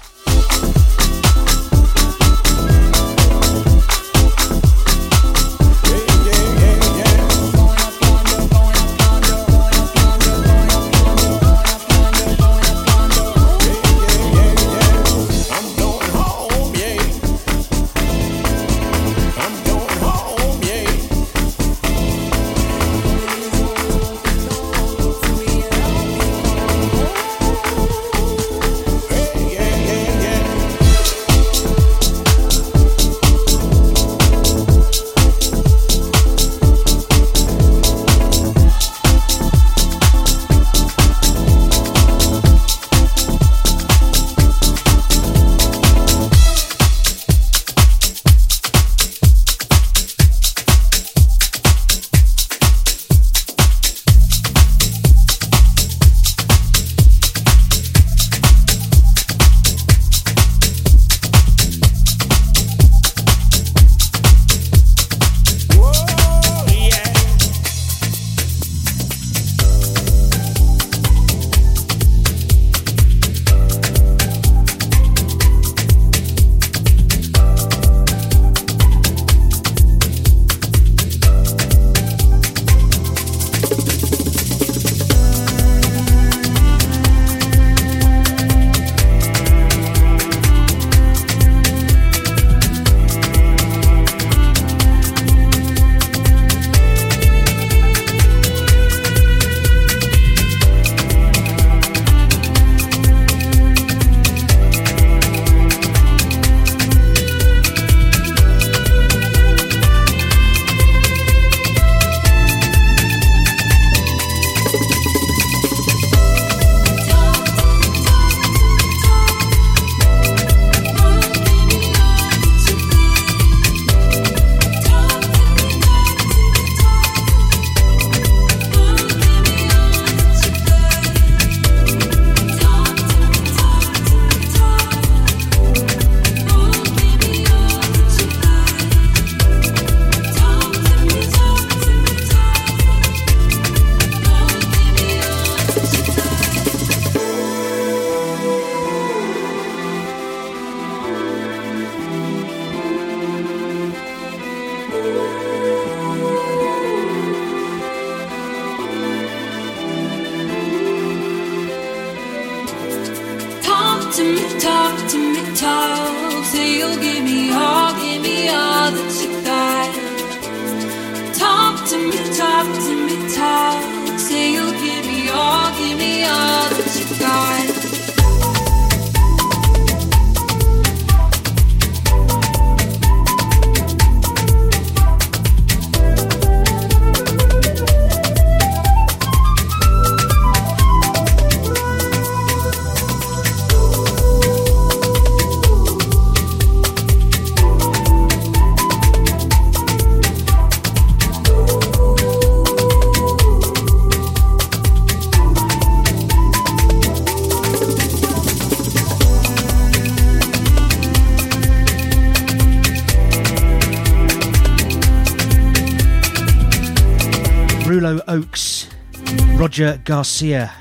Roger 219.78 220.02
Garcia, 220.06 220.74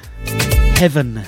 Heaven. 0.79 1.23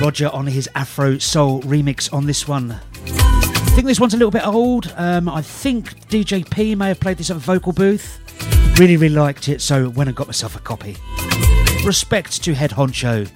Roger 0.00 0.28
on 0.28 0.46
his 0.46 0.68
Afro 0.76 1.18
Soul 1.18 1.60
remix 1.62 2.12
on 2.14 2.24
this 2.24 2.46
one. 2.46 2.70
I 2.70 3.72
think 3.74 3.88
this 3.88 3.98
one's 3.98 4.14
a 4.14 4.16
little 4.16 4.30
bit 4.30 4.46
old. 4.46 4.94
Um, 4.96 5.28
I 5.28 5.42
think 5.42 6.06
DJ 6.08 6.48
P 6.48 6.76
may 6.76 6.86
have 6.86 7.00
played 7.00 7.16
this 7.16 7.30
at 7.30 7.36
a 7.36 7.40
vocal 7.40 7.72
booth. 7.72 8.20
Really, 8.78 8.96
really 8.96 9.16
liked 9.16 9.48
it, 9.48 9.60
so 9.60 9.88
went 9.88 10.06
and 10.06 10.16
got 10.16 10.28
myself 10.28 10.54
a 10.54 10.60
copy. 10.60 10.96
Respect 11.84 12.44
to 12.44 12.54
head 12.54 12.70
honcho, 12.70 13.28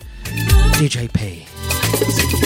DJ 0.74 1.12
P. 1.12 2.43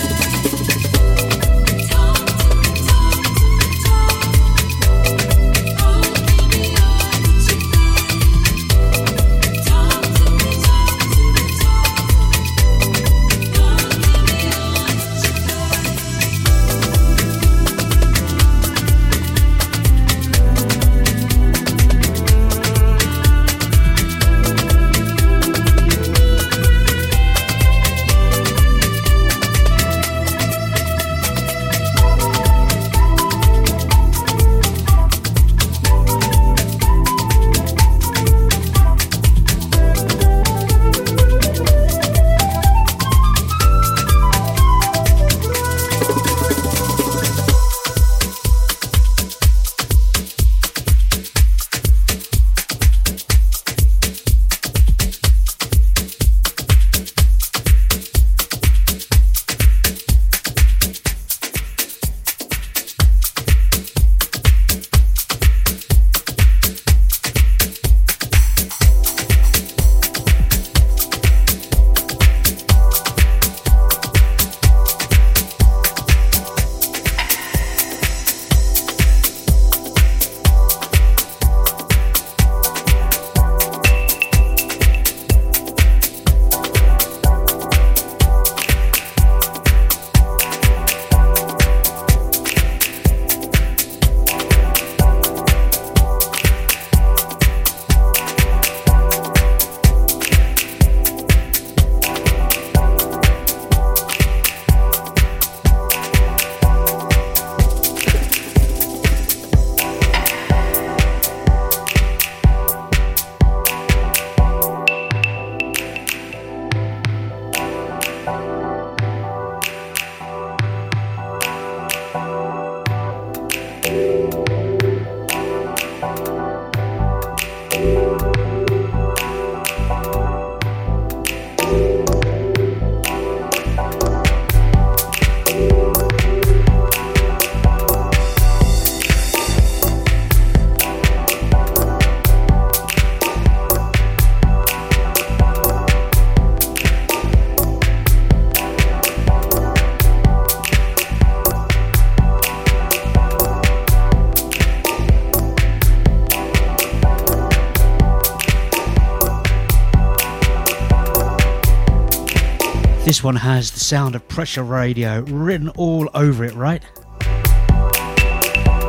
This 163.09 163.25
one 163.25 163.37
has 163.37 163.71
the 163.71 163.81
sound 163.81 164.15
of 164.17 164.29
pressure 164.29 164.63
radio 164.63 165.23
written 165.23 165.71
all 165.79 166.11
over 166.13 166.45
it, 166.45 166.53
right? 166.53 166.83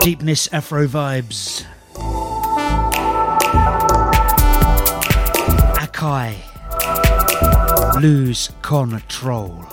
Deepness 0.02 0.50
Afro 0.52 0.88
vibes. 0.88 1.64
Akai. 5.78 6.36
Lose 8.02 8.52
control. 8.62 9.66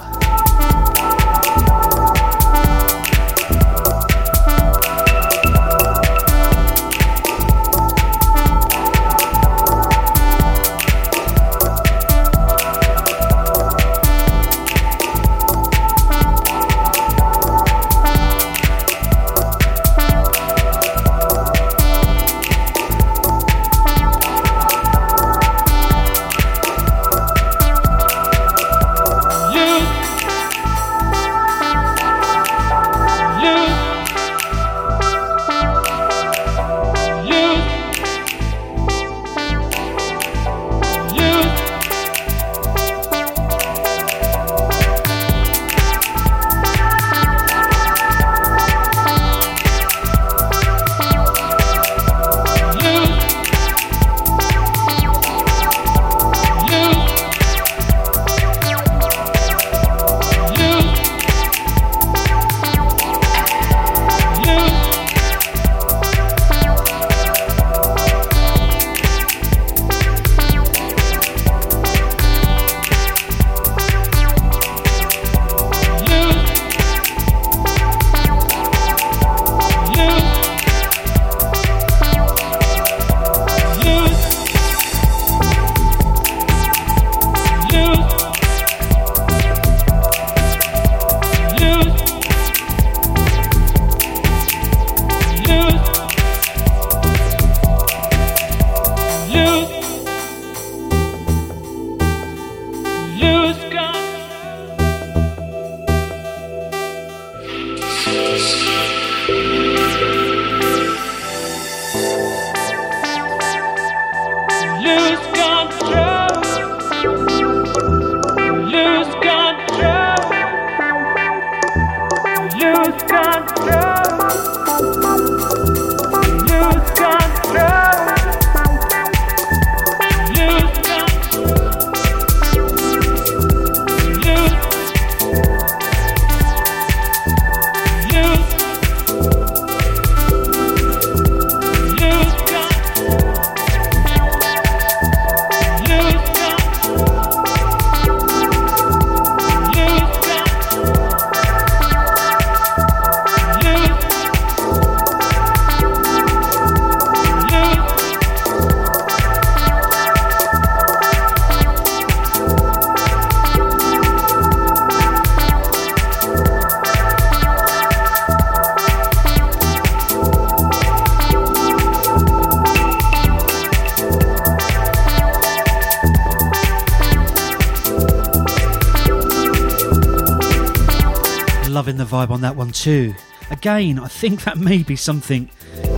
Vibe 182.26 182.30
on 182.30 182.40
that 182.42 182.56
one 182.56 182.70
too. 182.70 183.14
Again, 183.50 183.98
I 183.98 184.08
think 184.08 184.44
that 184.44 184.58
may 184.58 184.82
be 184.82 184.96
something 184.96 185.48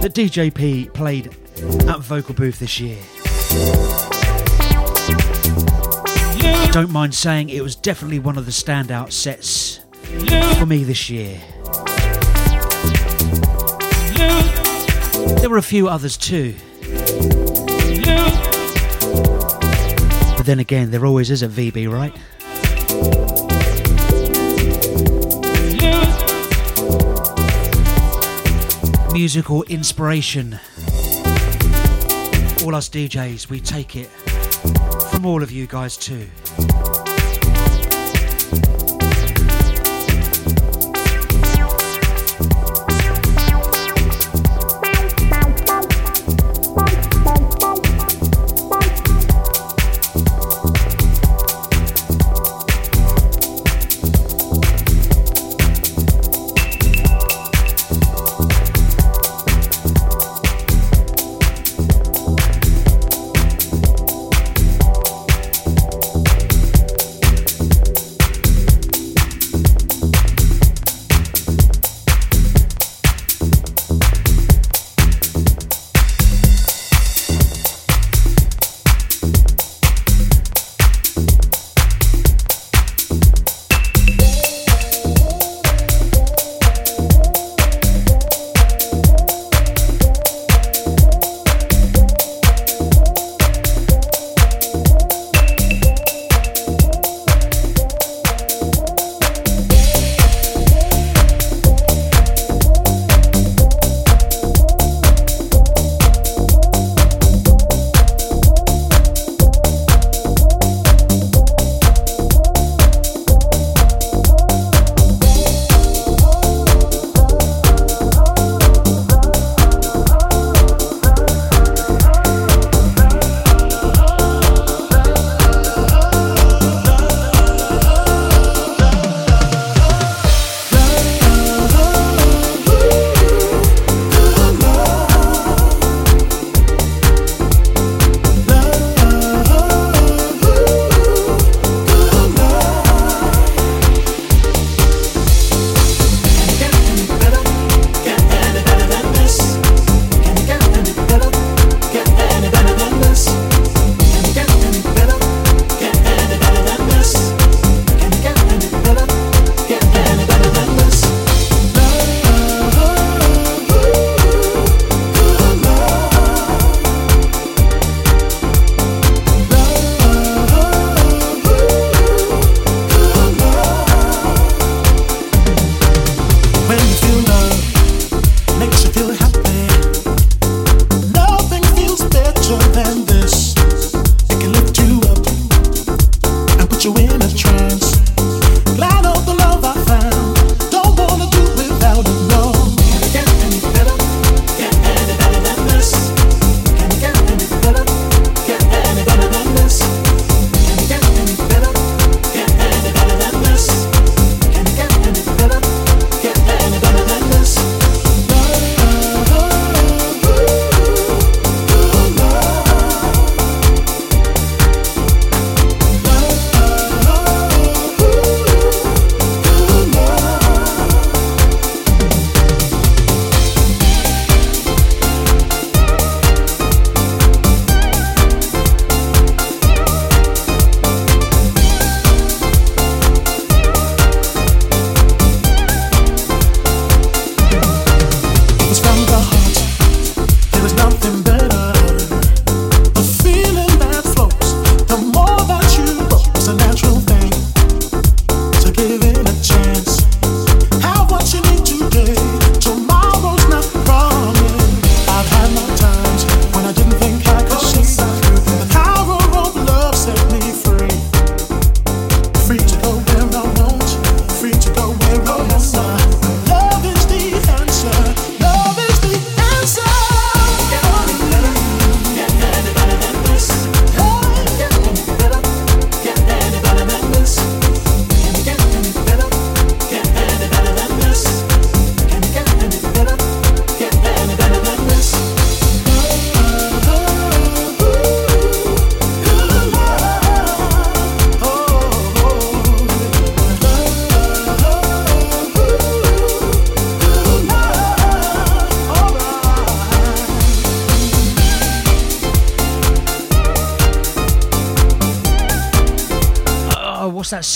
that 0.01 0.15
DJP 0.15 0.93
played 0.93 1.29
at 1.89 2.01
Vocal 2.01 2.35
Booth 2.35 2.59
this 2.59 2.79
year. 2.81 2.99
Don't 6.73 6.91
mind 6.91 7.15
saying 7.15 7.49
it 7.49 7.63
was 7.63 7.75
definitely 7.75 8.19
one 8.19 8.37
of 8.37 8.45
the 8.45 8.53
standout 8.53 9.13
sets 9.13 9.81
for 10.59 10.67
me 10.67 10.85
this 10.85 11.09
year. 11.09 11.41
There 15.41 15.51
were 15.51 15.59
a 15.59 15.63
few 15.63 15.89
others 15.89 16.17
too. 16.17 16.55
But 20.37 20.47
then 20.47 20.59
again, 20.59 20.91
there 20.91 21.05
always 21.07 21.31
is 21.31 21.43
a 21.43 21.49
VB, 21.49 21.91
right? 21.91 22.15
Musical 29.19 29.65
inspiration. 29.65 30.61
All 32.62 32.77
us 32.77 32.89
DJs, 32.89 33.51
we 33.51 33.59
take 33.59 33.97
it 33.97 34.07
from 35.11 35.27
all 35.27 35.43
of 35.43 35.51
you 35.51 35.66
guys 35.66 35.97
too. 35.97 36.28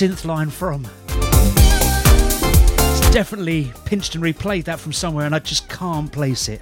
synth 0.03 0.25
line 0.25 0.51
from. 0.51 0.85
It's 1.07 3.11
definitely 3.11 3.73
pinched 3.85 4.17
and 4.17 4.25
replayed 4.25 4.65
that 4.65 4.81
from 4.81 4.93
somewhere, 4.93 5.27
and 5.27 5.33
I 5.33 5.39
just 5.39 5.69
can't 5.69 6.11
place 6.11 6.49
it. 6.49 6.61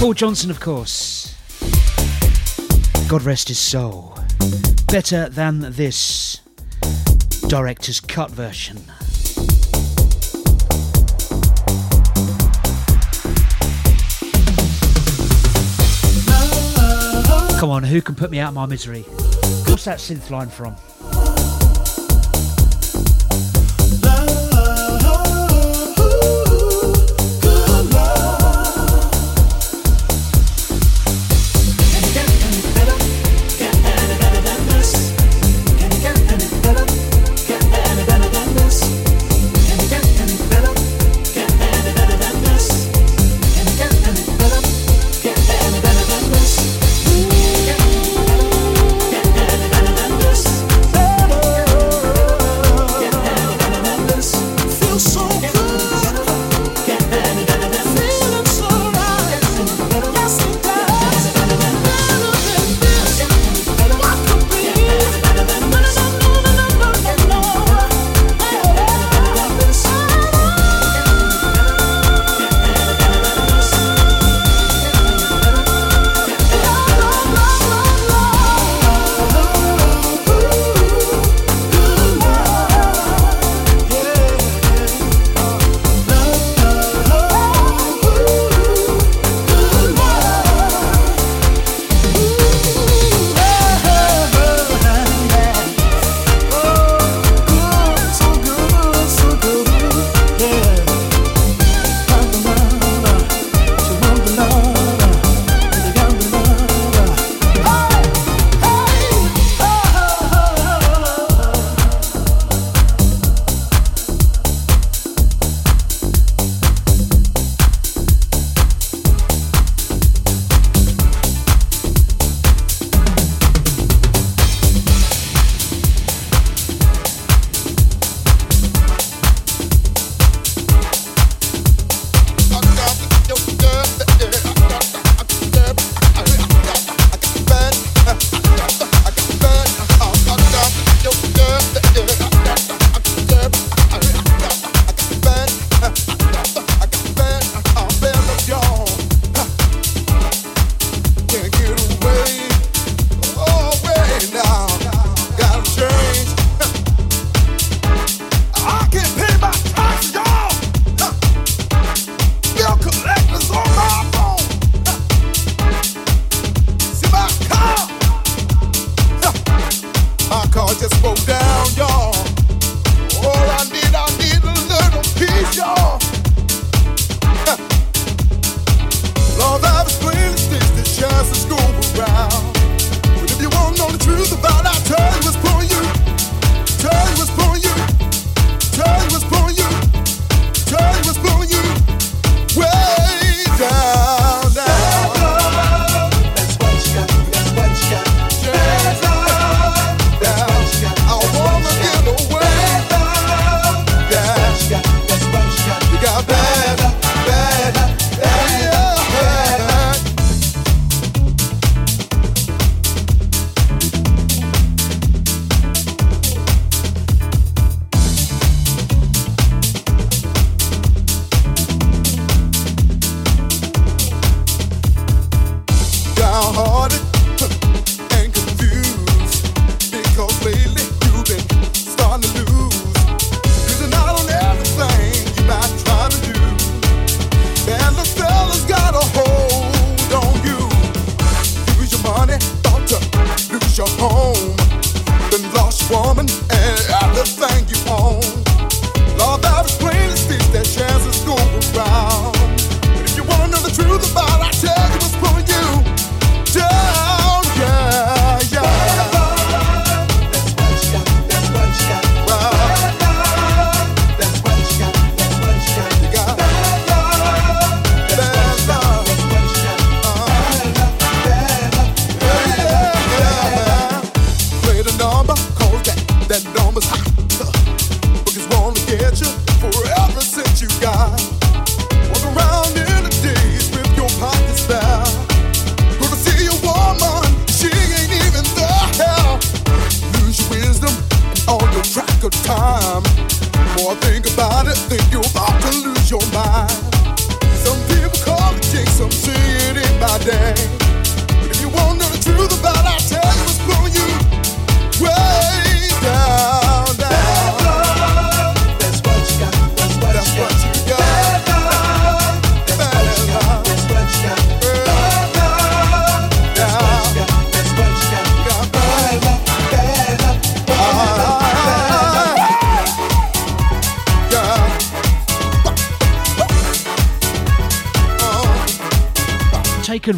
Paul 0.00 0.12
Johnson, 0.12 0.50
of 0.50 0.58
course. 0.58 1.36
God 3.06 3.22
rest 3.22 3.46
his 3.46 3.60
soul. 3.60 4.18
Better 4.88 5.28
than 5.28 5.60
this 5.60 6.40
director's 7.46 8.00
cut 8.00 8.32
version. 8.32 8.78
Come 17.60 17.70
on, 17.70 17.84
who 17.84 18.02
can 18.02 18.16
put 18.16 18.32
me 18.32 18.40
out 18.40 18.48
of 18.48 18.54
my 18.54 18.66
misery? 18.66 19.02
What's 19.68 19.84
that 19.84 19.98
synth 19.98 20.30
line 20.30 20.48
from? 20.48 20.74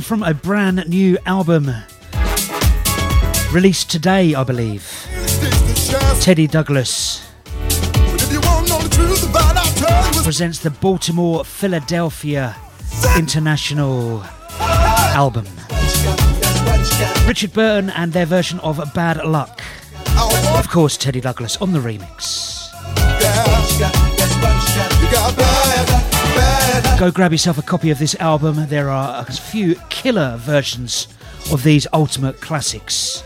From 0.08 0.22
a 0.22 0.32
brand 0.32 0.88
new 0.88 1.18
album 1.26 1.70
released 3.52 3.90
today, 3.90 4.34
I 4.34 4.42
believe. 4.42 4.90
Teddy 6.22 6.46
Douglas 6.46 7.30
presents 10.24 10.60
the 10.60 10.74
Baltimore 10.80 11.44
Philadelphia 11.44 12.56
International 13.18 14.22
album. 15.12 15.46
Richard 17.26 17.52
Burton 17.52 17.90
and 17.90 18.10
their 18.14 18.24
version 18.24 18.60
of 18.60 18.80
Bad 18.94 19.22
Luck. 19.26 19.60
Of 20.56 20.70
course, 20.70 20.96
Teddy 20.96 21.20
Douglas 21.20 21.58
on 21.58 21.72
the 21.72 21.80
remix. 21.80 22.48
Go 26.98 27.10
grab 27.12 27.32
yourself 27.32 27.58
a 27.58 27.62
copy 27.62 27.90
of 27.90 27.98
this 27.98 28.14
album. 28.16 28.66
There 28.68 28.90
are 28.90 29.24
a 29.26 29.32
few 29.32 29.76
killer 29.88 30.36
versions 30.36 31.06
of 31.52 31.62
these 31.62 31.86
ultimate 31.92 32.40
classics. 32.40 33.22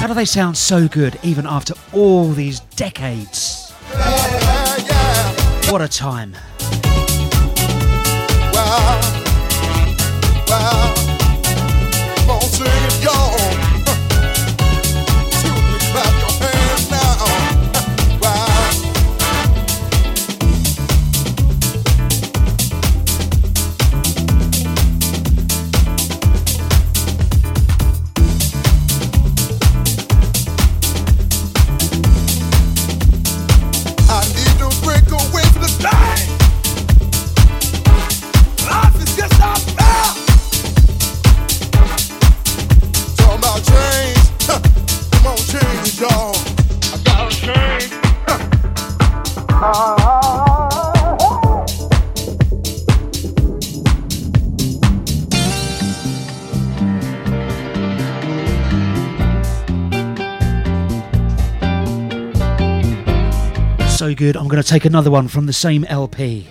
How 0.00 0.06
do 0.06 0.14
they 0.14 0.24
sound 0.24 0.56
so 0.56 0.88
good 0.88 1.18
even 1.22 1.46
after 1.46 1.74
all 1.92 2.30
these 2.30 2.60
decades? 2.60 3.70
What 5.68 5.82
a 5.82 5.88
time. 5.88 6.36
Good, 64.20 64.36
I'm 64.36 64.48
going 64.48 64.62
to 64.62 64.68
take 64.68 64.84
another 64.84 65.10
one 65.10 65.28
from 65.28 65.46
the 65.46 65.52
same 65.54 65.86
LP. 65.86 66.46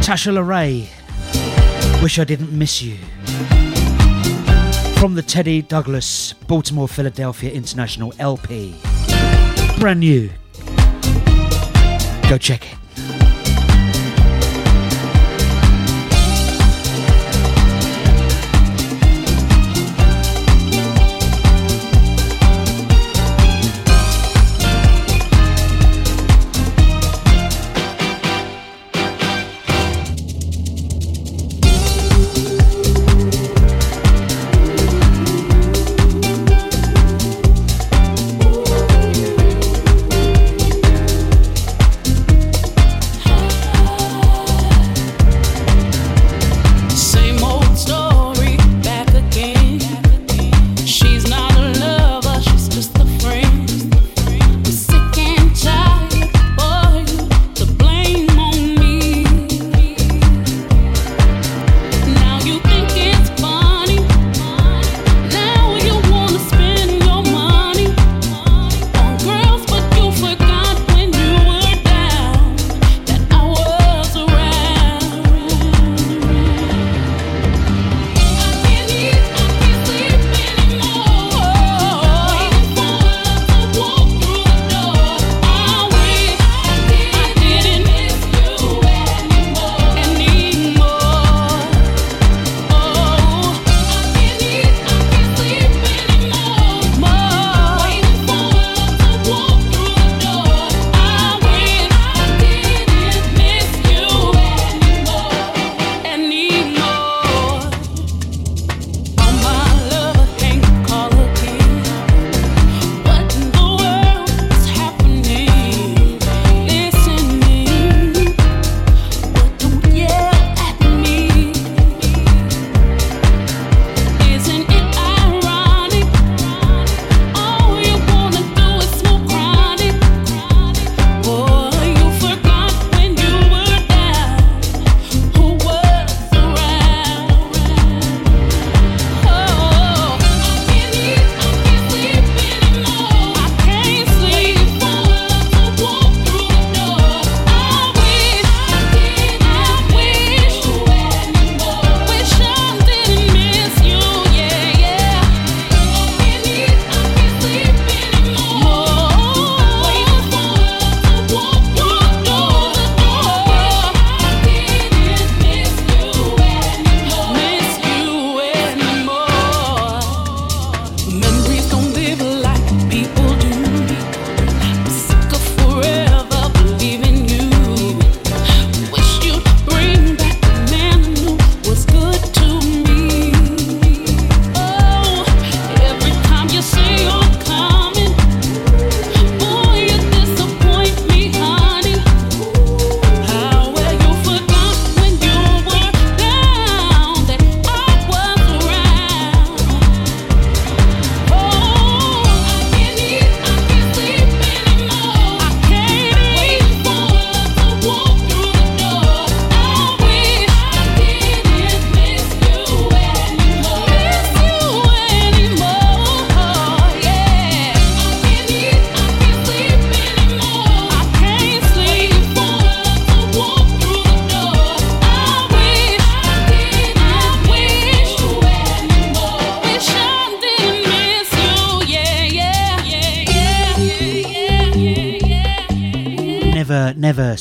Tasha 0.00 0.32
LaRae, 0.32 0.86
Wish 2.00 2.20
I 2.20 2.24
Didn't 2.24 2.56
Miss 2.56 2.80
You. 2.80 2.96
From 5.00 5.16
the 5.16 5.24
Teddy 5.26 5.62
Douglas 5.62 6.32
Baltimore 6.46 6.86
Philadelphia 6.86 7.50
International 7.50 8.14
LP. 8.20 8.76
Brand 9.80 9.98
new. 9.98 10.30
Go 12.28 12.38
check 12.38 12.72
it. 12.72 12.77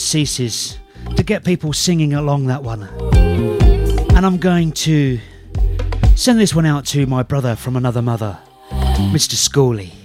Ceases 0.08 0.80
to 1.16 1.24
get 1.24 1.44
people 1.44 1.74
singing 1.74 2.14
along 2.14 2.48
that 2.48 2.64
one. 2.64 2.84
And 4.16 4.26
I'm 4.26 4.38
going 4.38 4.72
to 4.88 5.20
send 6.16 6.40
this 6.40 6.56
one 6.56 6.66
out 6.66 6.86
to 6.88 7.06
my 7.06 7.24
brother 7.24 7.56
from 7.56 7.76
another 7.76 8.02
mother, 8.02 8.40
Mr. 8.72 9.36
Schooley. 9.36 9.97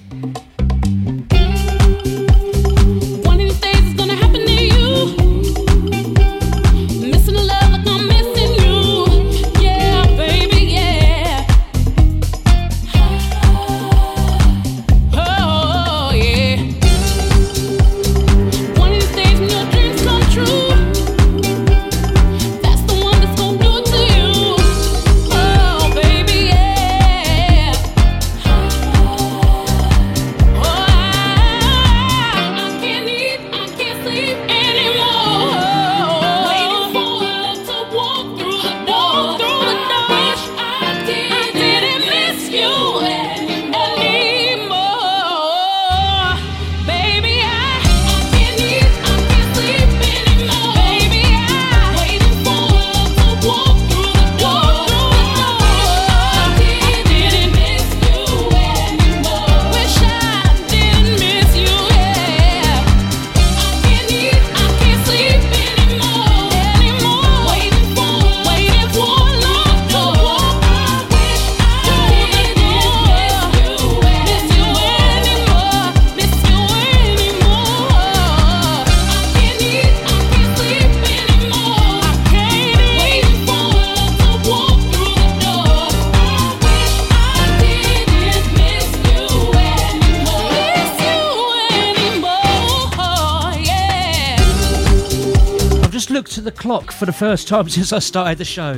For 97.02 97.06
the 97.06 97.12
first 97.12 97.48
time 97.48 97.68
since 97.68 97.92
I 97.92 97.98
started 97.98 98.38
the 98.38 98.44
show. 98.44 98.74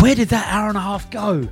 Where 0.00 0.14
did 0.14 0.30
that 0.30 0.46
hour 0.50 0.68
and 0.68 0.78
a 0.78 0.80
half 0.80 1.10
go? 1.10 1.46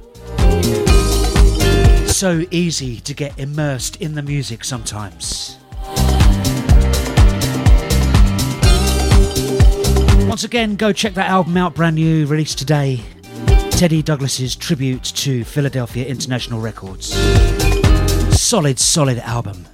So 2.06 2.46
easy 2.50 3.00
to 3.00 3.12
get 3.12 3.38
immersed 3.38 4.00
in 4.00 4.14
the 4.14 4.22
music 4.22 4.64
sometimes. 4.64 5.58
Once 10.26 10.44
again, 10.44 10.76
go 10.76 10.94
check 10.94 11.12
that 11.12 11.28
album 11.28 11.58
out, 11.58 11.74
brand 11.74 11.96
new, 11.96 12.24
released 12.24 12.56
today. 12.56 13.02
Teddy 13.70 14.00
Douglas's 14.00 14.56
tribute 14.56 15.04
to 15.04 15.44
Philadelphia 15.44 16.06
International 16.06 16.58
Records. 16.58 17.12
Solid, 18.34 18.78
solid 18.78 19.18
album. 19.18 19.65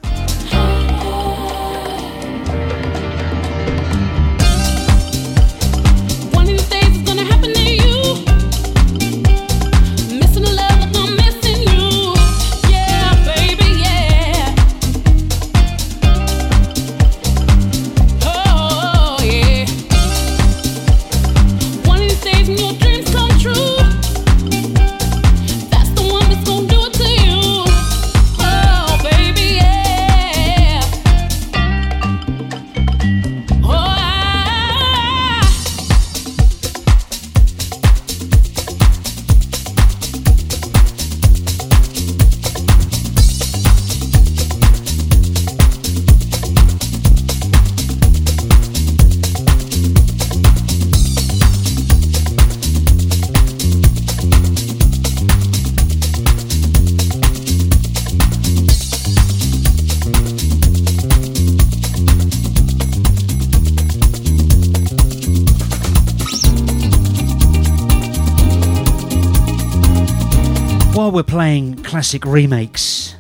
Classic 72.03 72.27
remakes, 72.27 73.15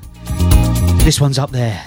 this 1.05 1.21
one's 1.21 1.39
up 1.39 1.51
there. 1.53 1.81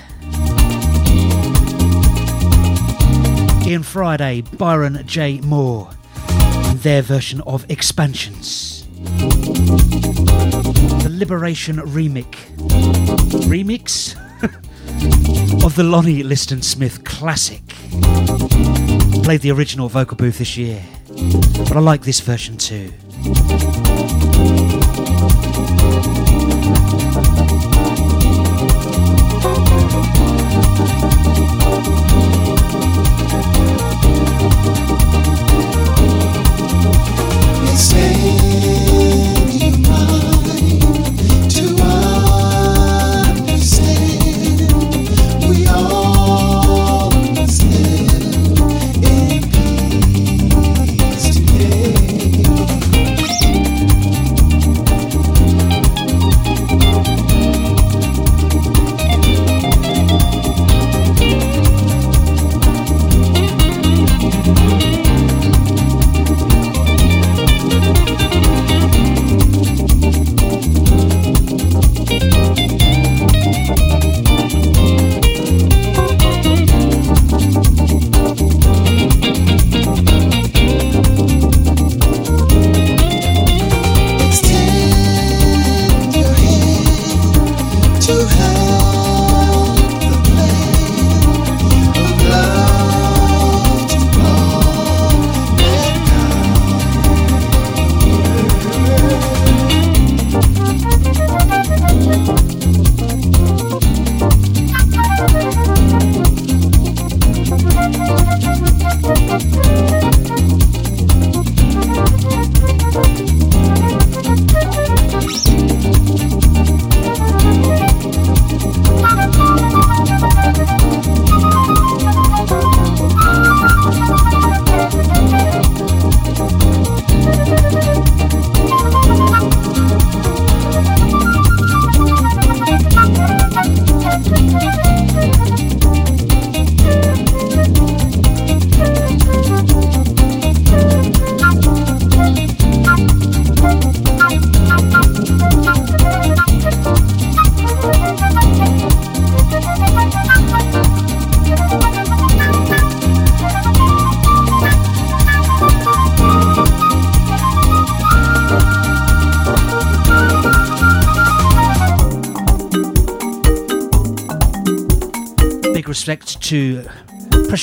Ian 3.67 3.83
Friday, 3.83 4.43
Byron 4.57 5.03
J. 5.05 5.41
Moore, 5.41 5.89
and 6.29 6.79
their 6.79 7.01
version 7.01 7.41
of 7.41 7.69
Expansions. 7.69 8.87
The 11.03 11.09
Liberation 11.11 11.79
Remix. 11.79 12.33
Remix? 13.43 14.15
of 15.65 15.75
the 15.75 15.83
Lonnie 15.83 16.23
Liston 16.23 16.61
Smith 16.61 17.03
classic. 17.03 17.67
Played 19.21 19.41
the 19.41 19.51
original 19.51 19.89
vocal 19.89 20.15
booth 20.15 20.37
this 20.37 20.55
year, 20.55 20.81
but 21.09 21.75
I 21.75 21.81
like 21.81 22.03
this 22.03 22.21
version 22.21 22.55
too. 22.55 22.93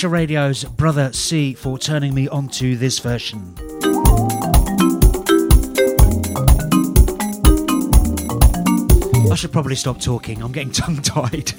Radio's 0.08 0.64
Brother 0.64 1.12
C 1.12 1.54
for 1.54 1.78
turning 1.78 2.14
me 2.14 2.28
onto 2.28 2.76
this 2.76 2.98
version. 2.98 3.54
I 9.30 9.34
should 9.34 9.52
probably 9.52 9.76
stop 9.76 10.00
talking, 10.00 10.42
I'm 10.42 10.52
getting 10.52 10.70
tongue 10.72 11.02
tied. 11.02 11.52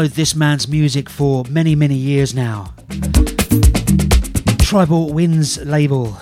Followed 0.00 0.12
this 0.12 0.34
man's 0.34 0.66
music 0.66 1.10
for 1.10 1.44
many, 1.50 1.74
many 1.74 1.94
years 1.94 2.34
now. 2.34 2.72
Tribal 4.58 5.12
Winds 5.12 5.58
label, 5.66 6.16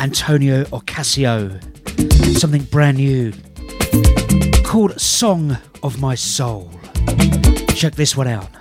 Antonio 0.00 0.64
Ocasio, 0.64 1.62
something 2.36 2.64
brand 2.64 2.96
new 2.96 3.32
called 4.64 5.00
Song 5.00 5.56
of 5.84 6.00
My 6.00 6.16
Soul. 6.16 6.68
Check 7.76 7.94
this 7.94 8.16
one 8.16 8.26
out. 8.26 8.55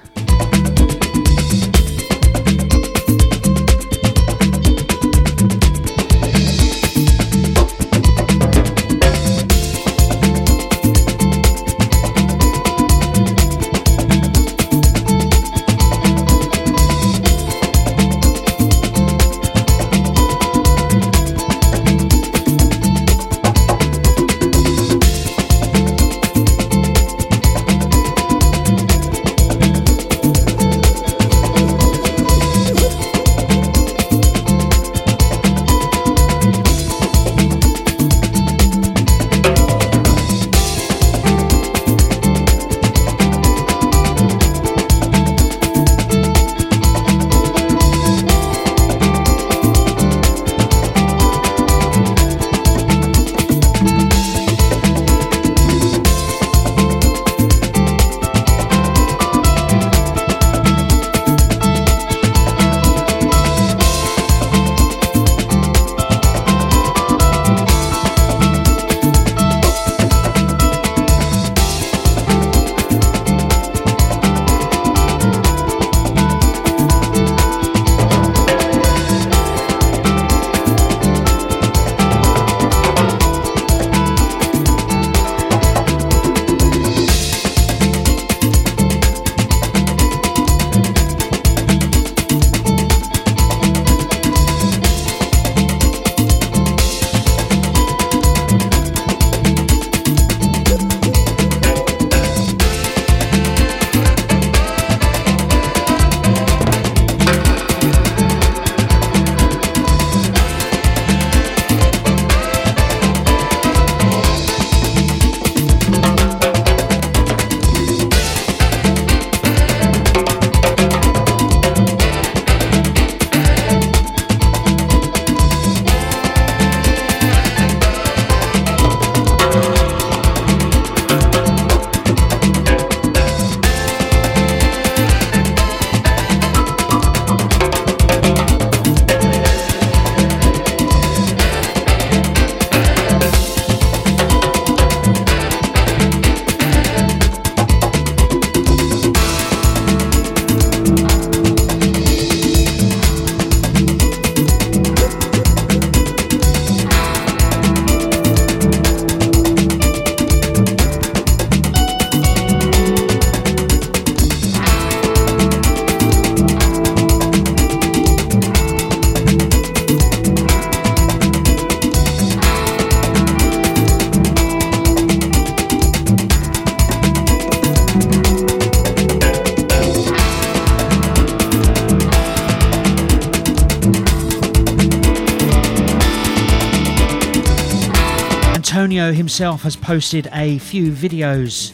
Himself 189.36 189.64
has 189.64 189.76
posted 189.76 190.30
a 190.32 190.60
few 190.60 190.94
videos 190.94 191.74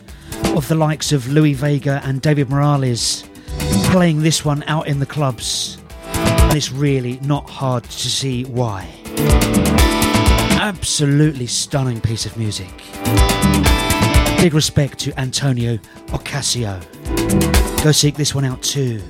of 0.57 0.67
the 0.67 0.73
likes 0.73 1.11
of 1.11 1.27
Louie 1.27 1.53
Vega 1.53 2.01
and 2.03 2.19
David 2.19 2.49
Morales 2.49 3.23
playing 3.91 4.23
this 4.23 4.43
one 4.43 4.63
out 4.63 4.87
in 4.87 4.97
the 4.97 5.05
clubs, 5.05 5.77
and 6.15 6.57
it's 6.57 6.71
really 6.71 7.19
not 7.19 7.47
hard 7.47 7.83
to 7.83 8.09
see 8.09 8.45
why. 8.45 8.89
Absolutely 10.59 11.45
stunning 11.45 12.01
piece 12.01 12.25
of 12.25 12.35
music. 12.35 12.71
Big 14.39 14.55
respect 14.55 14.97
to 14.97 15.13
Antonio 15.19 15.77
Ocasio. 16.07 16.81
Go 17.83 17.91
seek 17.91 18.15
this 18.15 18.33
one 18.33 18.43
out 18.43 18.63
too. 18.63 19.03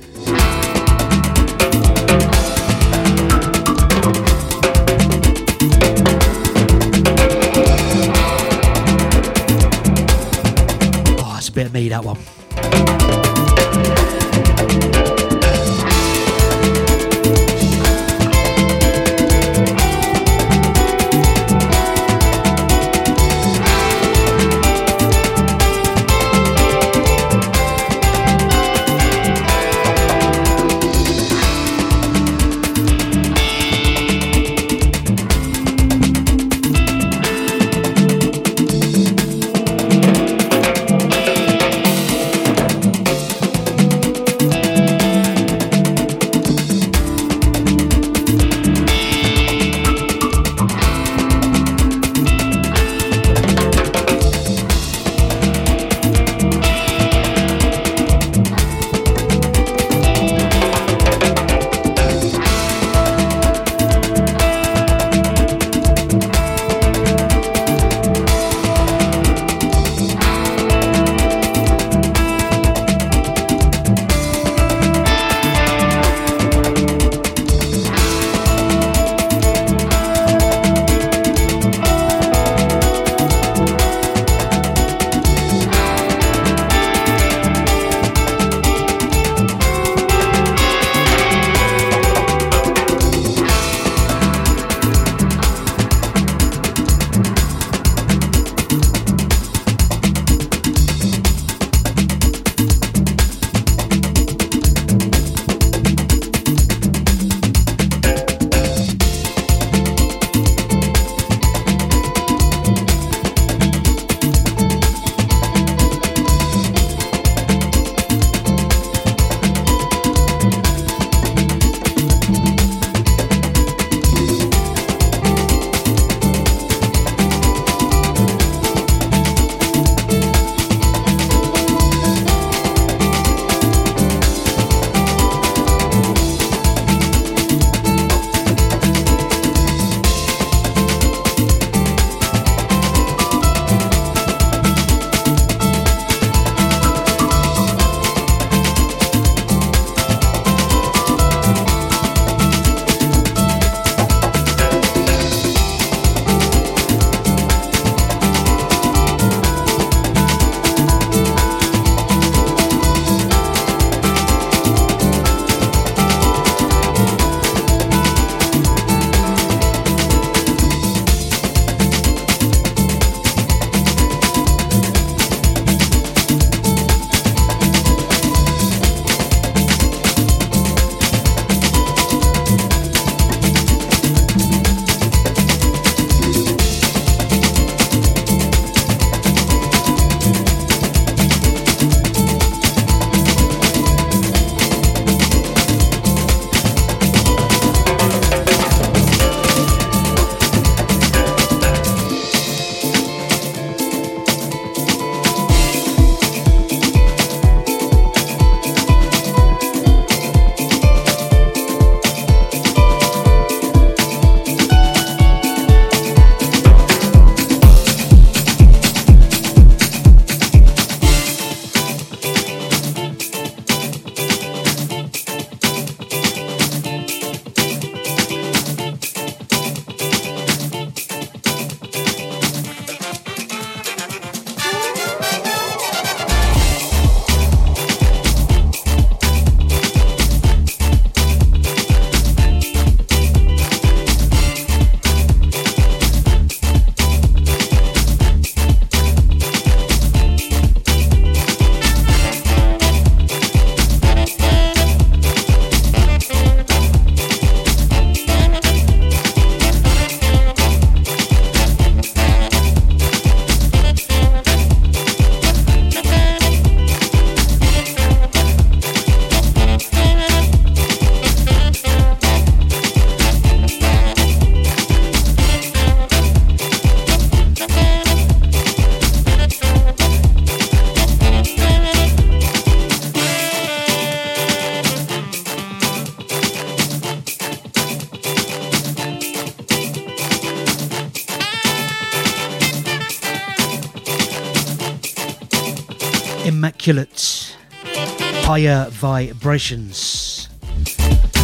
Higher 298.52 298.90
Vibrations. 298.90 300.50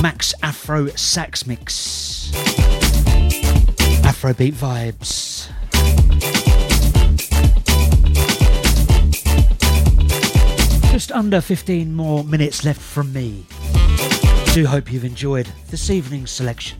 Max 0.03 0.35
Afro 0.43 0.89
Sax 0.89 1.47
Mix. 1.47 2.31
Afrobeat 4.05 4.53
vibes. 4.53 5.49
Just 10.93 11.11
under 11.13 11.41
15 11.41 11.95
more 11.95 12.25
minutes 12.25 12.67
left 12.67 12.83
from 12.83 13.11
me. 13.15 13.47
Do 14.53 14.67
hope 14.67 14.93
you've 14.93 15.07
enjoyed 15.07 15.49
this 15.71 15.89
evening's 15.89 16.31
selections. 16.31 16.78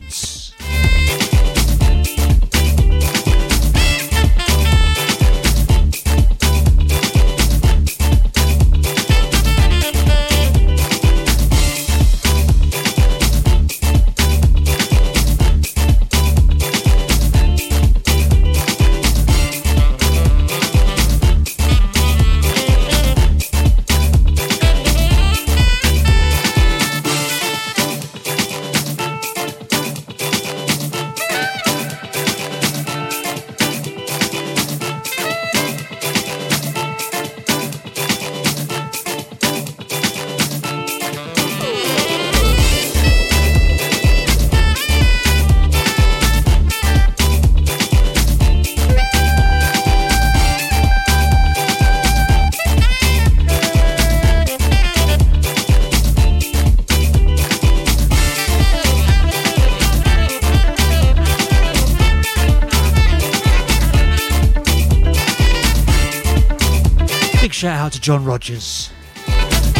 Shout 67.59 67.77
out 67.77 67.91
to 67.91 67.99
John 67.99 68.23
Rogers. 68.23 68.89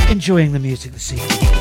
Enjoying 0.09 0.51
the 0.51 0.59
music 0.59 0.91
this 0.91 1.13
evening. 1.13 1.58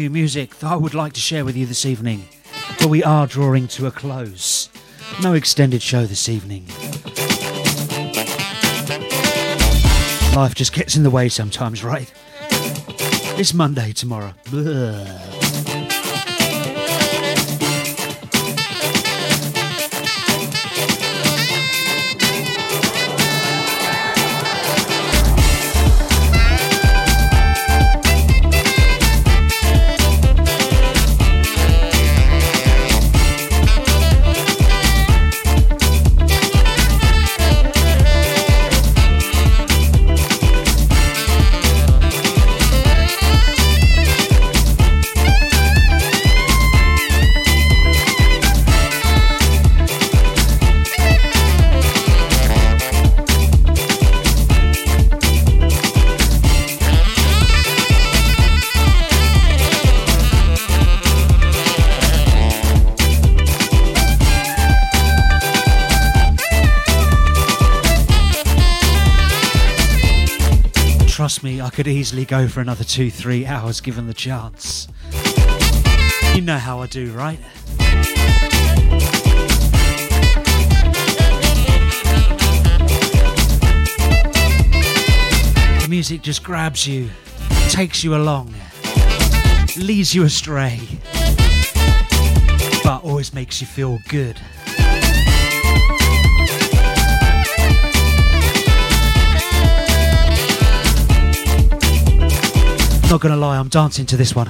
New 0.00 0.08
music 0.08 0.56
that 0.60 0.72
I 0.72 0.76
would 0.76 0.94
like 0.94 1.12
to 1.12 1.20
share 1.20 1.44
with 1.44 1.58
you 1.58 1.66
this 1.66 1.84
evening. 1.84 2.26
But 2.78 2.86
we 2.86 3.04
are 3.04 3.26
drawing 3.26 3.68
to 3.68 3.86
a 3.86 3.90
close. 3.90 4.70
No 5.22 5.34
extended 5.34 5.82
show 5.82 6.06
this 6.06 6.26
evening. 6.26 6.66
Life 10.34 10.54
just 10.54 10.72
gets 10.72 10.96
in 10.96 11.02
the 11.02 11.10
way 11.10 11.28
sometimes, 11.28 11.84
right? 11.84 12.10
It's 13.38 13.52
Monday 13.52 13.92
tomorrow. 13.92 14.32
Blah. 14.50 15.29
I 71.70 71.72
could 71.72 71.86
easily 71.86 72.24
go 72.24 72.48
for 72.48 72.60
another 72.60 72.82
two, 72.82 73.12
three 73.12 73.46
hours 73.46 73.80
given 73.80 74.08
the 74.08 74.12
chance. 74.12 74.88
You 76.34 76.40
know 76.40 76.58
how 76.58 76.80
I 76.80 76.88
do, 76.88 77.12
right? 77.12 77.38
The 85.78 85.86
music 85.88 86.22
just 86.22 86.42
grabs 86.42 86.88
you, 86.88 87.08
takes 87.68 88.02
you 88.02 88.16
along, 88.16 88.52
leads 89.76 90.12
you 90.12 90.24
astray, 90.24 90.80
but 92.82 93.04
always 93.04 93.32
makes 93.32 93.60
you 93.60 93.68
feel 93.68 94.00
good. 94.08 94.40
Not 103.10 103.20
gonna 103.20 103.36
lie, 103.36 103.58
I'm 103.58 103.66
dancing 103.66 104.06
to 104.06 104.16
this 104.16 104.36
one. 104.36 104.48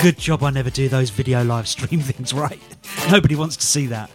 Good 0.00 0.16
job 0.18 0.42
I 0.42 0.48
never 0.50 0.70
do 0.70 0.88
those 0.88 1.10
video 1.10 1.44
live 1.44 1.68
stream 1.68 2.00
things, 2.00 2.32
right? 2.32 2.58
Nobody 3.10 3.34
wants 3.34 3.58
to 3.58 3.66
see 3.66 3.84
that. 3.88 4.10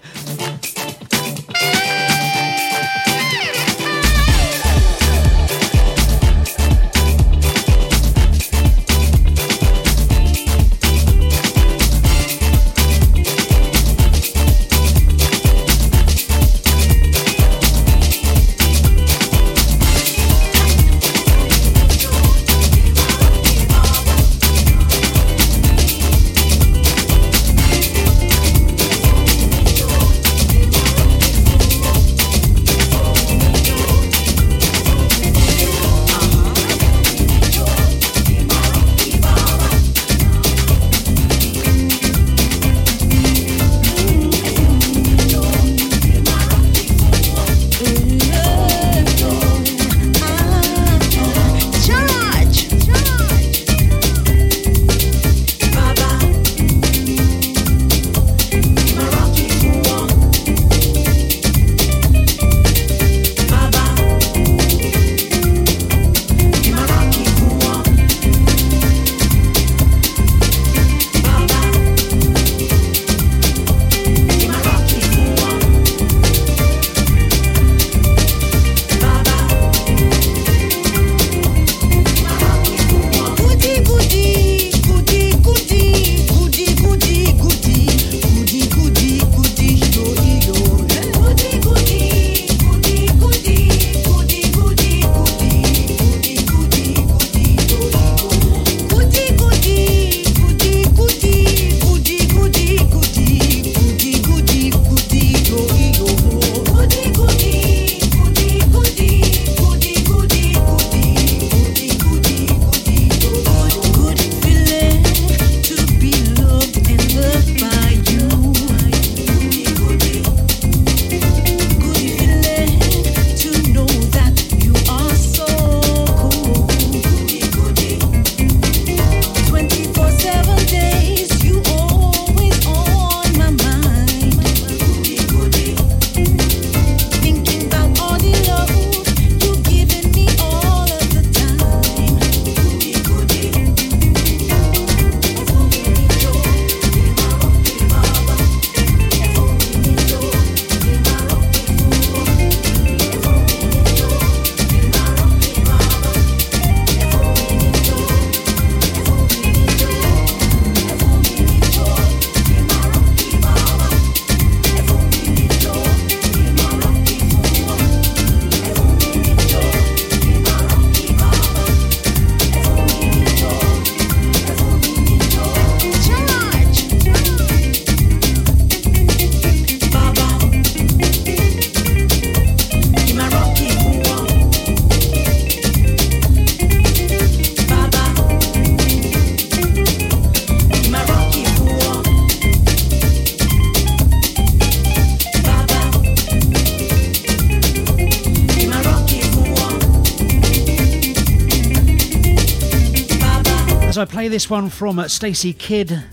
This 204.41 204.49
one 204.49 204.69
from 204.69 204.97
uh, 204.97 205.07
Stacy 205.07 205.53
Kidd, 205.53 206.03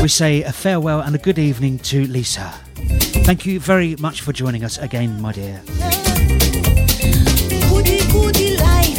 we 0.00 0.06
say 0.06 0.44
a 0.44 0.52
farewell 0.52 1.00
and 1.00 1.16
a 1.16 1.18
good 1.18 1.36
evening 1.36 1.80
to 1.80 2.06
Lisa. 2.06 2.54
Thank 3.26 3.44
you 3.44 3.58
very 3.58 3.96
much 3.96 4.20
for 4.20 4.32
joining 4.32 4.62
us 4.62 4.78
again, 4.78 5.20
my 5.20 5.32
dear. 5.32 5.60
Goody, 7.68 8.06
goody 8.12 8.56
life, 8.56 8.96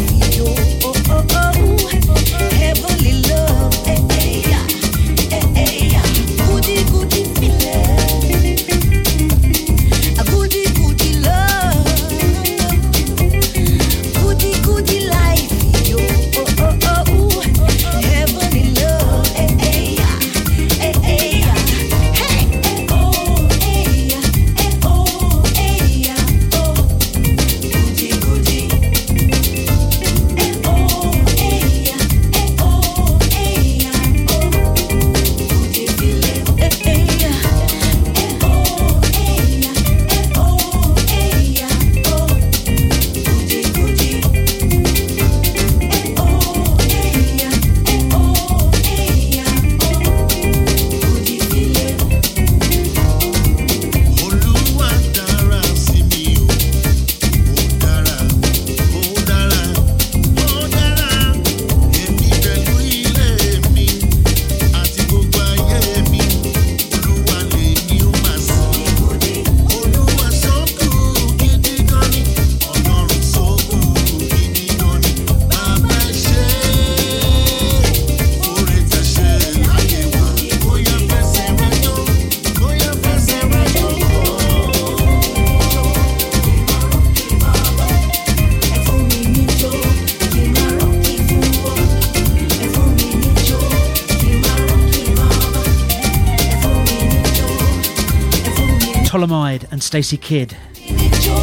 Stacy 99.87 100.17
Kidd. 100.17 100.57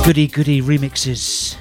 Goody 0.04 0.26
Goody 0.26 0.60
remixes. 0.60 1.56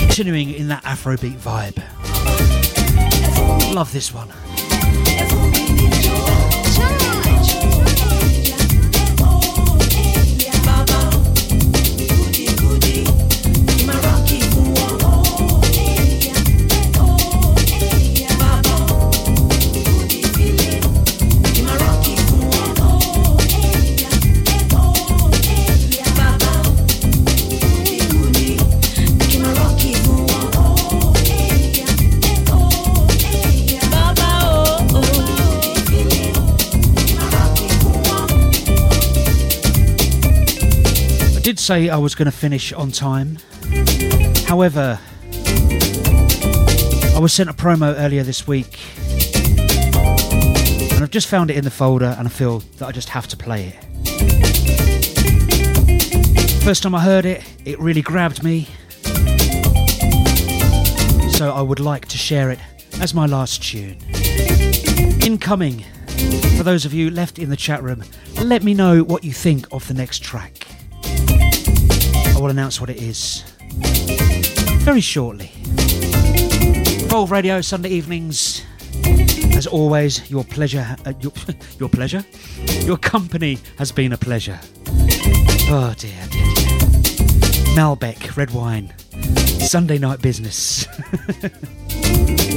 Continuing 0.00 0.50
in 0.50 0.68
that 0.68 0.82
Afrobeat 0.84 1.38
vibe. 1.38 1.78
Love 3.74 3.90
this 3.90 4.12
one. 4.12 4.28
Say 41.68 41.90
I 41.90 41.98
was 41.98 42.14
going 42.14 42.24
to 42.24 42.32
finish 42.32 42.72
on 42.72 42.90
time. 42.90 43.36
However, 44.46 44.98
I 47.14 47.18
was 47.20 47.34
sent 47.34 47.50
a 47.50 47.52
promo 47.52 47.94
earlier 47.98 48.22
this 48.22 48.46
week. 48.46 48.78
And 50.94 51.04
I've 51.04 51.10
just 51.10 51.28
found 51.28 51.50
it 51.50 51.58
in 51.58 51.64
the 51.64 51.70
folder 51.70 52.16
and 52.18 52.26
I 52.26 52.30
feel 52.30 52.60
that 52.78 52.86
I 52.88 52.92
just 52.92 53.10
have 53.10 53.28
to 53.28 53.36
play 53.36 53.74
it. 53.74 53.74
First 56.64 56.84
time 56.84 56.94
I 56.94 57.02
heard 57.02 57.26
it, 57.26 57.44
it 57.66 57.78
really 57.78 58.00
grabbed 58.00 58.42
me. 58.42 58.66
So 61.32 61.52
I 61.54 61.60
would 61.60 61.80
like 61.80 62.06
to 62.08 62.16
share 62.16 62.50
it 62.50 62.60
as 62.98 63.12
my 63.12 63.26
last 63.26 63.62
tune. 63.62 63.98
Incoming. 65.22 65.84
For 66.56 66.62
those 66.62 66.86
of 66.86 66.94
you 66.94 67.10
left 67.10 67.38
in 67.38 67.50
the 67.50 67.56
chat 67.56 67.82
room, 67.82 68.04
let 68.42 68.62
me 68.62 68.72
know 68.72 69.04
what 69.04 69.22
you 69.22 69.34
think 69.34 69.66
of 69.70 69.86
the 69.86 69.92
next 69.92 70.22
track. 70.22 70.57
I 72.38 72.40
will 72.40 72.50
announce 72.50 72.80
what 72.80 72.88
it 72.88 73.02
is 73.02 73.42
very 74.84 75.00
shortly. 75.00 75.50
Volve 77.08 77.32
Radio 77.32 77.60
Sunday 77.60 77.88
evenings. 77.88 78.64
As 79.56 79.66
always, 79.66 80.30
your 80.30 80.44
pleasure, 80.44 80.86
uh, 81.04 81.14
your, 81.20 81.32
your 81.80 81.88
pleasure, 81.88 82.24
your 82.84 82.96
company 82.96 83.58
has 83.76 83.90
been 83.90 84.12
a 84.12 84.16
pleasure. 84.16 84.60
Oh 85.68 85.92
dear, 85.98 86.14
dear, 86.30 86.54
dear. 86.54 86.78
Malbec, 87.74 88.36
red 88.36 88.52
wine, 88.52 88.94
Sunday 89.58 89.98
night 89.98 90.22
business. 90.22 90.86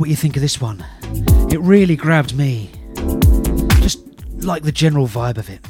what 0.04 0.10
you 0.10 0.16
think 0.16 0.36
of 0.36 0.42
this 0.42 0.60
one. 0.60 0.84
It 1.50 1.58
really 1.60 1.96
grabbed 1.96 2.36
me. 2.36 2.70
Just 3.80 4.00
like 4.44 4.62
the 4.62 4.70
general 4.70 5.08
vibe 5.08 5.38
of 5.38 5.48
it. 5.48 5.64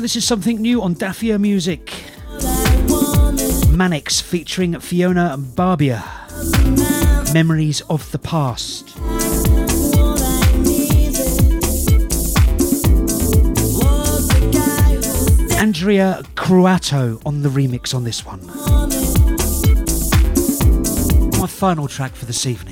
This 0.00 0.16
is 0.16 0.24
something 0.24 0.62
new 0.62 0.80
on 0.80 0.94
Daffia 0.94 1.38
Music. 1.38 1.88
Manix 3.68 4.22
featuring 4.22 4.78
Fiona 4.80 5.30
and 5.34 5.54
Barbia. 5.54 6.02
Memories 7.34 7.82
of 7.82 8.10
the 8.10 8.18
past. 8.18 8.96
Andrea 15.58 16.22
Cruato 16.34 17.20
on 17.26 17.42
the 17.42 17.50
remix 17.50 17.94
on 17.94 18.04
this 18.04 18.24
one. 18.24 18.46
My 21.38 21.46
final 21.46 21.88
track 21.88 22.12
for 22.12 22.24
this 22.24 22.46
evening. 22.46 22.69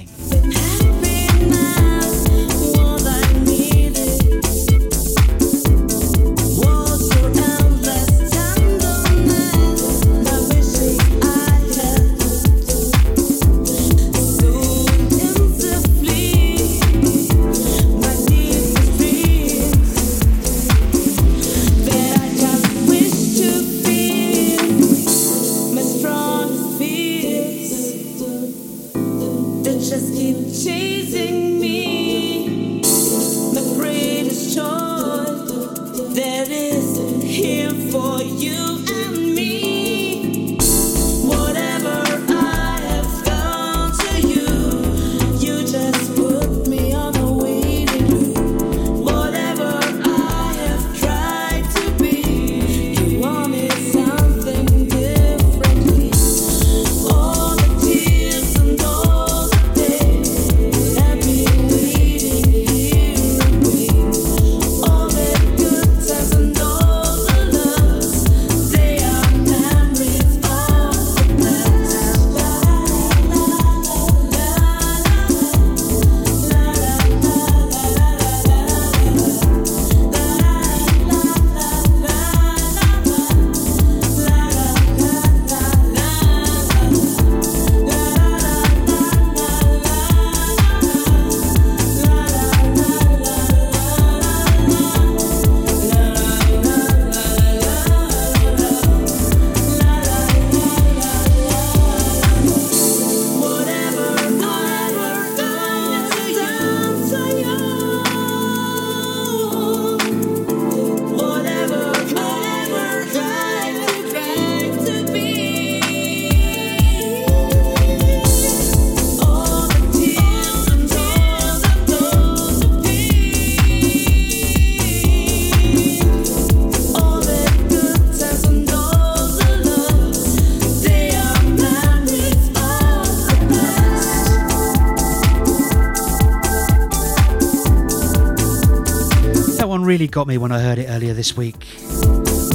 Really 140.09 140.15
got 140.15 140.27
me 140.27 140.39
when 140.39 140.53
I 140.53 140.61
heard 140.61 140.79
it 140.79 140.87
earlier 140.89 141.13
this 141.13 141.37
week. 141.37 141.67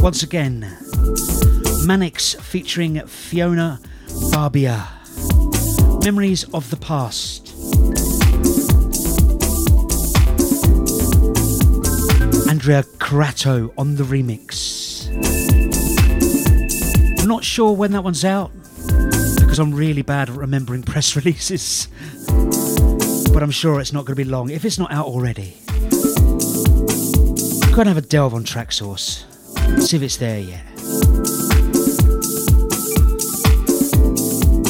Once 0.01 0.23
again, 0.23 0.61
Manix 1.85 2.35
featuring 2.41 3.05
Fiona 3.05 3.79
Barbia. 4.31 4.87
Memories 6.03 6.45
of 6.51 6.69
the 6.71 6.77
past. 6.77 7.53
Andrea 12.49 12.83
Crato 12.97 13.71
on 13.77 13.97
the 13.97 14.03
remix. 14.03 15.09
I'm 17.21 17.27
not 17.27 17.43
sure 17.43 17.75
when 17.75 17.91
that 17.91 18.03
one's 18.03 18.25
out 18.25 18.51
because 19.35 19.59
I'm 19.59 19.75
really 19.75 20.01
bad 20.01 20.29
at 20.29 20.35
remembering 20.35 20.81
press 20.93 21.15
releases. 21.15 21.87
But 23.31 23.43
I'm 23.43 23.51
sure 23.51 23.79
it's 23.79 23.93
not 23.93 24.05
going 24.05 24.15
to 24.15 24.23
be 24.23 24.29
long 24.29 24.49
if 24.49 24.65
it's 24.65 24.79
not 24.79 24.91
out 24.91 25.05
already. 25.05 25.62
Go 27.73 27.79
and 27.79 27.87
have 27.87 27.97
a 27.97 28.01
delve 28.01 28.35
on 28.35 28.43
Traxsource. 28.43 29.23
See 29.81 29.97
if 29.97 30.03
it's 30.03 30.17
there 30.17 30.39
yet. 30.39 30.63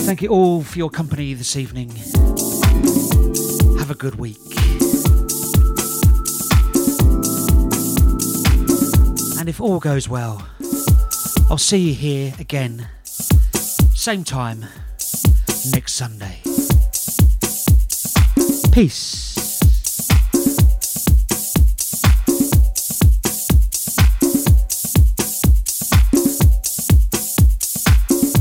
Thank 0.05 0.21
you 0.21 0.30
all 0.30 0.63
for 0.63 0.77
your 0.77 0.89
company 0.89 1.34
this 1.34 1.57
evening. 1.57 1.89
Have 3.77 3.91
a 3.91 3.95
good 3.95 4.15
week. 4.15 4.38
And 9.38 9.49
if 9.49 9.59
all 9.59 9.81
goes 9.81 10.07
well, 10.07 10.47
I'll 11.49 11.57
see 11.57 11.89
you 11.89 11.93
here 11.93 12.34
again, 12.39 12.88
same 13.03 14.23
time, 14.23 14.65
next 15.73 15.95
Sunday. 15.95 16.39
Peace. 18.71 19.22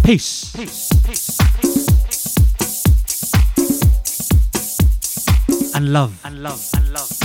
Peace. 0.04 0.52
And 5.74 5.92
love. 5.92 6.20
And 6.24 6.42
love. 6.42 6.70
And 6.74 6.82
love. 6.82 6.82
And 6.82 6.92
love. 6.92 7.21